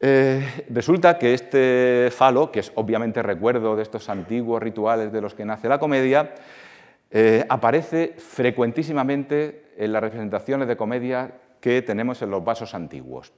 [0.04, 5.34] Eh, resulta que este falo, que es obviamente recuerdo de estos antiguos rituales de los
[5.34, 6.34] que nace la comedia,
[7.48, 11.30] aparece frecuentísimamente en las representaciones de comedia
[11.60, 13.32] que tenemos en los vasos antiguos.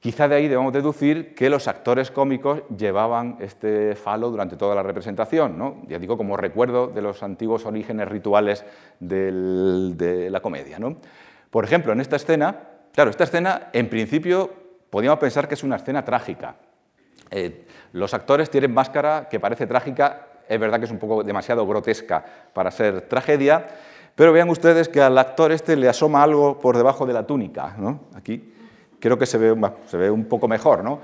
[0.00, 4.82] Quizá de ahí debemos deducir que los actores cómicos llevaban este falo durante toda la
[4.82, 5.82] representación, ¿no?
[5.88, 8.64] ya digo, como recuerdo de los antiguos orígenes rituales
[8.98, 10.78] de la comedia.
[11.50, 12.56] Por ejemplo, en esta escena,
[12.94, 14.50] claro, esta escena en principio
[14.90, 16.56] podríamos pensar que es una escena trágica.
[17.30, 21.66] Eh, los actores tienen máscara que parece trágica, es verdad que es un poco demasiado
[21.66, 23.66] grotesca para ser tragedia,
[24.16, 27.74] pero vean ustedes que al actor este le asoma algo por debajo de la túnica.
[27.78, 28.00] ¿no?
[28.14, 28.52] Aquí
[28.98, 30.82] creo que se ve, se ve un poco mejor.
[30.82, 31.00] ¿no?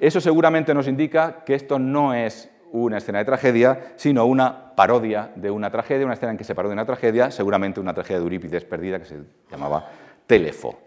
[0.00, 5.30] Eso seguramente nos indica que esto no es una escena de tragedia, sino una parodia
[5.36, 8.24] de una tragedia, una escena en que se parodia una tragedia, seguramente una tragedia de
[8.24, 9.18] Eurípides perdida que se
[9.50, 9.88] llamaba
[10.26, 10.80] Telefo.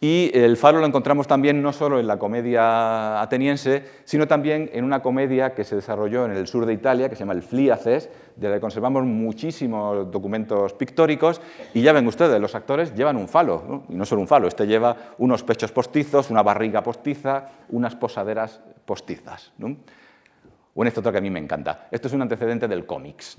[0.00, 4.84] Y el faro lo encontramos también no solo en la comedia ateniense, sino también en
[4.84, 8.08] una comedia que se desarrolló en el sur de Italia, que se llama el Fliaces,
[8.36, 11.40] de la que conservamos muchísimos documentos pictóricos,
[11.74, 14.68] y ya ven ustedes, los actores llevan un falo, y no solo un falo, este
[14.68, 19.52] lleva unos pechos postizos, una barriga postiza, unas posaderas postizas.
[20.74, 21.88] O en esto otro que a mí me encanta.
[21.90, 23.36] Esto es un antecedente del cómics.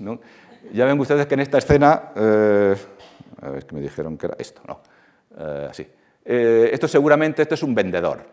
[0.74, 2.76] Ya ven ustedes que en esta escena, eh,
[3.40, 4.80] a ver, que me dijeron que era esto, no,
[5.38, 5.96] eh.
[6.24, 8.24] Eh, esto seguramente esto es un vendedor,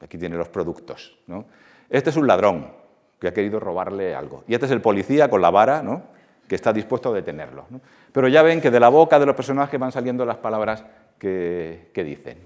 [0.00, 1.18] aquí tiene los productos.
[1.26, 1.46] ¿no?
[1.88, 2.70] Este es un ladrón
[3.18, 4.44] que ha querido robarle algo.
[4.48, 6.02] Y este es el policía con la vara, ¿no?
[6.48, 7.66] que está dispuesto a detenerlo.
[8.12, 10.84] Pero ya ven que de la boca de los personajes van saliendo las palabras
[11.18, 12.38] que, dicen.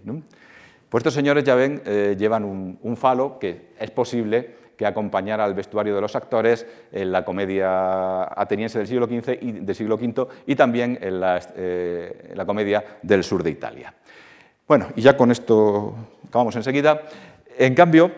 [0.88, 5.54] Pues estos señores, ya ven, eh, llevan un, falo que es posible que acompañara al
[5.54, 10.26] vestuario de los actores en la comedia ateniense del siglo XV y, del siglo V
[10.46, 13.94] y también eh, en la comedia del sur de Italia.
[14.68, 15.94] Bueno, y ya con esto
[16.28, 17.02] acabamos enseguida.
[17.56, 18.10] En cambio,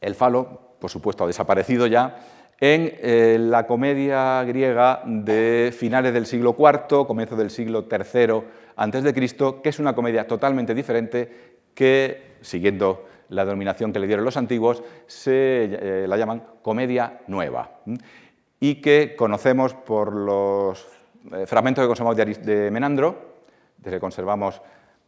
[0.00, 2.18] el falo, por supuesto, ha desaparecido ya
[2.60, 8.42] en eh, la comedia griega de finales del siglo IV, comienzo del siglo III
[8.76, 14.06] antes de Cristo, que es una comedia totalmente diferente que, siguiendo la denominación que le
[14.06, 17.70] dieron los antiguos, se eh, la llaman comedia nueva
[18.58, 20.86] y que conocemos por los
[21.32, 23.16] eh, fragmentos que conservamos de, Menandro,
[23.76, 24.60] desde que conservamos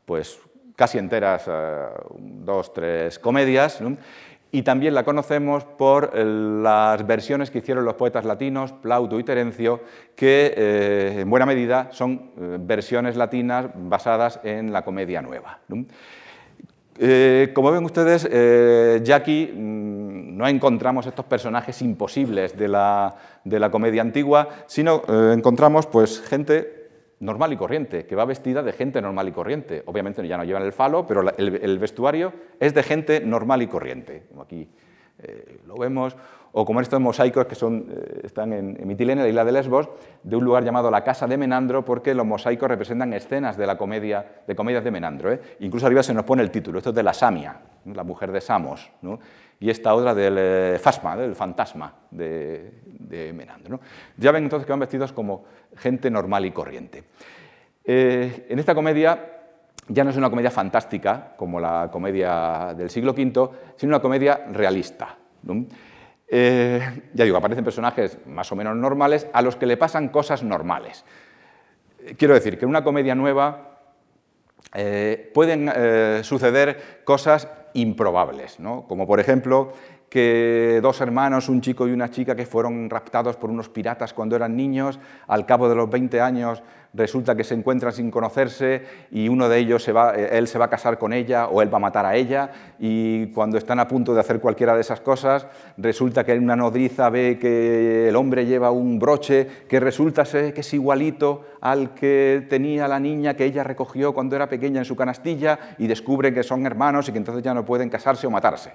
[0.05, 0.39] pues,
[0.81, 3.81] casi enteras, eh, dos, tres comedias,
[4.51, 9.23] y también la conocemos por eh, las versiones que hicieron los poetas latinos, Plauto y
[9.23, 9.83] Terencio,
[10.17, 12.31] que eh, en buena medida son
[12.67, 15.59] versiones latinas basadas en la comedia nueva.
[15.69, 18.27] como ven ustedes,
[19.05, 23.15] ya aquí mm, no encontramos estos personajes imposibles de la,
[23.45, 26.80] de la comedia antigua, sino encontramos pues, gente
[27.21, 29.83] normal y corriente, que va vestida de gente normal y corriente.
[29.87, 34.25] Obviamente ya no llevan el falo, pero el, vestuario es de gente normal y corriente,
[34.29, 34.69] como aquí
[35.19, 36.17] eh, lo vemos,
[36.53, 39.89] o como estos mosaicos que eh, están en, Mitilene, la isla de Lesbos,
[40.23, 43.77] de un lugar llamado la Casa de Menandro, porque los mosaicos representan escenas de la
[43.77, 45.33] comedia, de comedias de Menandro.
[45.33, 45.41] ¿eh?
[45.61, 48.41] Incluso arriba se nos pone el título, esto es de la Samia, la mujer de
[48.41, 48.91] Samos.
[49.61, 52.73] Y esta otra del eh, fasma, del fantasma de,
[53.35, 53.81] Menandro.
[54.17, 55.45] Ya ven entonces que van vestidos como
[55.77, 57.05] gente normal y corriente.
[57.85, 59.41] Eh, en esta comedia
[59.89, 64.47] ya no es una comedia fantástica como la comedia del siglo V, sino una comedia
[64.51, 65.17] realista.
[66.27, 70.43] Eh, ya digo, aparecen personajes más o menos normales a los que le pasan cosas
[70.43, 71.05] normales.
[72.17, 73.70] Quiero decir que en una comedia nueva
[75.33, 75.71] pueden
[76.25, 78.59] suceder cosas improbables,
[78.89, 79.73] como por ejemplo
[80.11, 84.37] que dos hermanos, un chico y una chica que fueron raptados por unos piratas cuando
[84.37, 84.99] eran niños,
[85.29, 89.59] al cabo de los 20 años resulta que se encuentran sin conocerse y uno de
[89.59, 92.05] ellos, se va, él se va a casar con ella o él va a matar
[92.05, 95.47] a ella y cuando están a punto de hacer cualquiera de esas cosas,
[95.77, 100.75] resulta que una nodriza ve que el hombre lleva un broche que resulta que es
[100.75, 105.59] igualito al que tenía la niña que ella recogió cuando era pequeña en su canastilla
[105.79, 108.73] y descubren que son hermanos y que entonces ya no pueden casarse o matarse.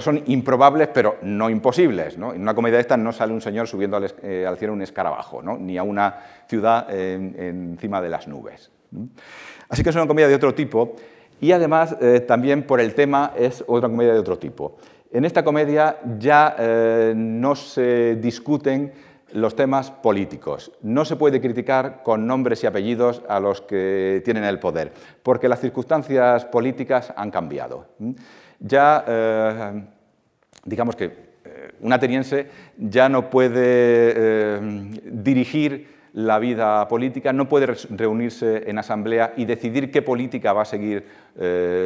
[0.00, 2.16] Son improbables, pero no imposibles.
[2.16, 5.42] En una comedia de estas no sale un señor subiendo al, eh, cielo un escarabajo,
[5.42, 6.18] ni a una
[6.48, 8.70] ciudad encima de las nubes.
[9.68, 10.96] Así que es una comedia de otro tipo
[11.40, 14.76] y además eh, también por el tema es otra comedia de otro tipo.
[15.12, 18.92] En esta comedia ya eh, no se discuten
[19.32, 20.72] los temas políticos.
[20.82, 25.48] No se puede criticar con nombres y apellidos a los que tienen el poder, porque
[25.48, 27.86] las circunstancias políticas han cambiado
[28.60, 29.82] ya, eh,
[30.64, 34.60] digamos que eh, un ateniense ya no puede eh,
[35.04, 40.64] dirigir la vida política, no puede reunirse en asamblea y decidir qué política va a
[40.64, 41.26] seguir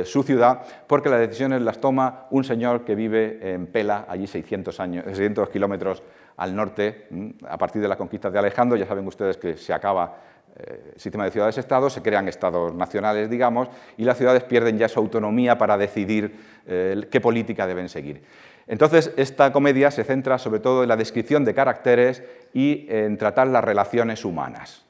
[0.05, 4.79] su ciudad, porque las decisiones las toma un señor que vive en Pela, allí 600,
[4.79, 6.05] años, 600 kilómetros
[6.37, 7.09] al norte,
[7.49, 8.79] a partir de la conquista de Alejandro.
[8.79, 10.16] Ya saben ustedes que se acaba
[10.57, 14.98] eh, sistema de ciudades-estados, se crean estados nacionales, digamos, y las ciudades pierden ya su
[14.98, 16.36] autonomía para decidir
[16.66, 18.22] eh, qué política deben seguir.
[18.66, 22.22] Entonces, esta comedia se centra sobre todo en la descripción de caracteres
[22.53, 24.84] y en tratar las relaciones humanas.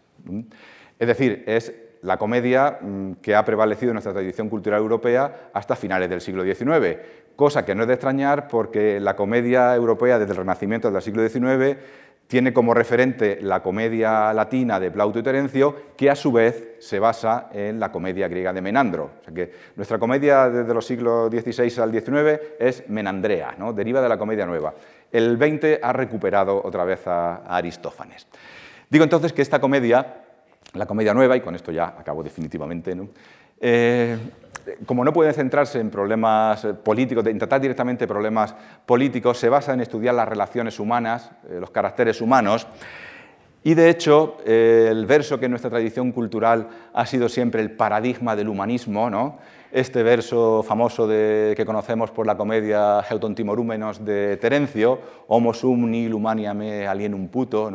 [0.99, 5.77] Es decir, es la comedia mm, que ha prevalecido en nuestra tradición cultural europea hasta
[5.77, 6.99] finales del siglo XIX,
[7.37, 11.27] cosa que no es de extrañar porque la comedia europea desde el Renacimiento del siglo
[11.27, 11.79] XIX
[12.31, 17.01] tiene como referente la comedia latina de Plauto y Terencio, que a su vez se
[17.01, 19.11] basa en la comedia griega de Menandro.
[19.21, 23.73] O sea que nuestra comedia desde los siglos XVI al XIX es menandrea, ¿no?
[23.73, 24.73] deriva de la comedia nueva.
[25.11, 28.29] El XX ha recuperado otra vez a, Aristófanes.
[28.89, 30.23] Digo entonces que esta comedia,
[30.75, 33.09] la comedia nueva, y con esto ya acabo definitivamente, ¿no?
[33.61, 34.17] Eh,
[34.87, 38.55] como no puede centrarse en problemas eh, políticos, en tratar directamente problemas
[38.87, 42.67] políticos, se basa en estudiar las relaciones humanas, eh, los caracteres humanos,
[43.63, 48.35] y de hecho, el verso que en nuestra tradición cultural ha sido siempre el paradigma
[48.35, 49.37] del humanismo, ¿no?
[49.71, 54.99] este verso famoso que conocemos por la comedia Heuton Timorúmenos de Terencio,
[55.29, 57.71] Homo sum nihil humania me alienum puto,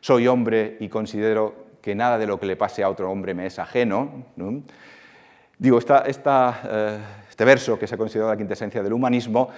[0.00, 3.46] soy hombre y considero que nada de lo que le pase a otro hombre me
[3.46, 4.24] es ajeno.
[4.34, 4.62] ¿no?
[5.62, 6.98] Digo, eh,
[7.30, 9.48] este verso, que se ha considerado la quintesencia del humanismo,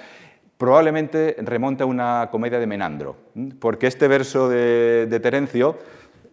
[0.59, 3.17] probablemente remonta a una comedia de Menandro,
[3.59, 5.79] porque este verso de, Terencio,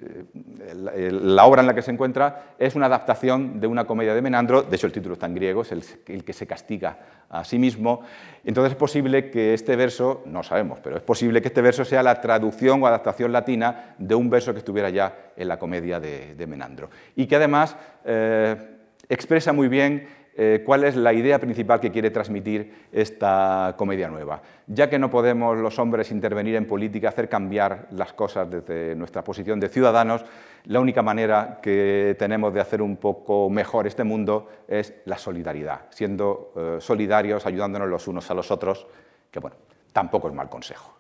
[0.02, 4.22] eh, la obra en la que se encuentra, es una adaptación de una comedia de
[4.22, 6.98] Menandro, de hecho el título está en griego, es el, que se castiga
[7.30, 8.02] a sí mismo,
[8.44, 12.04] entonces es posible que este verso, no sabemos, pero es posible que este verso sea
[12.04, 16.46] la traducción o adaptación latina de un verso que estuviera ya en la comedia de,
[16.46, 17.78] Menandro, y que además...
[18.04, 18.71] Eh,
[19.12, 20.08] expresa muy bien
[20.38, 24.42] eh, cuál es la idea principal que quiere transmitir esta comedia nueva.
[24.68, 29.24] Ya que no podemos los hombres intervenir en política, hacer cambiar las cosas desde nuestra
[29.24, 30.24] posición de ciudadanos,
[30.66, 35.82] la única manera que tenemos de hacer un poco mejor este mundo es la solidaridad,
[35.90, 38.88] siendo eh, solidarios, ayudándonos los unos a los otros,
[39.30, 39.58] que bueno,
[39.92, 40.96] tampoco es mal consejo.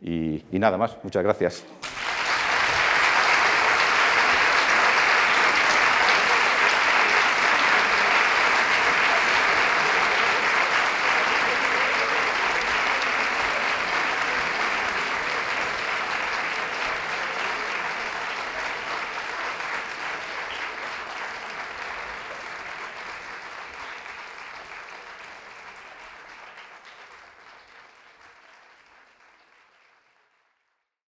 [0.00, 1.64] y nada más, muchas gracias.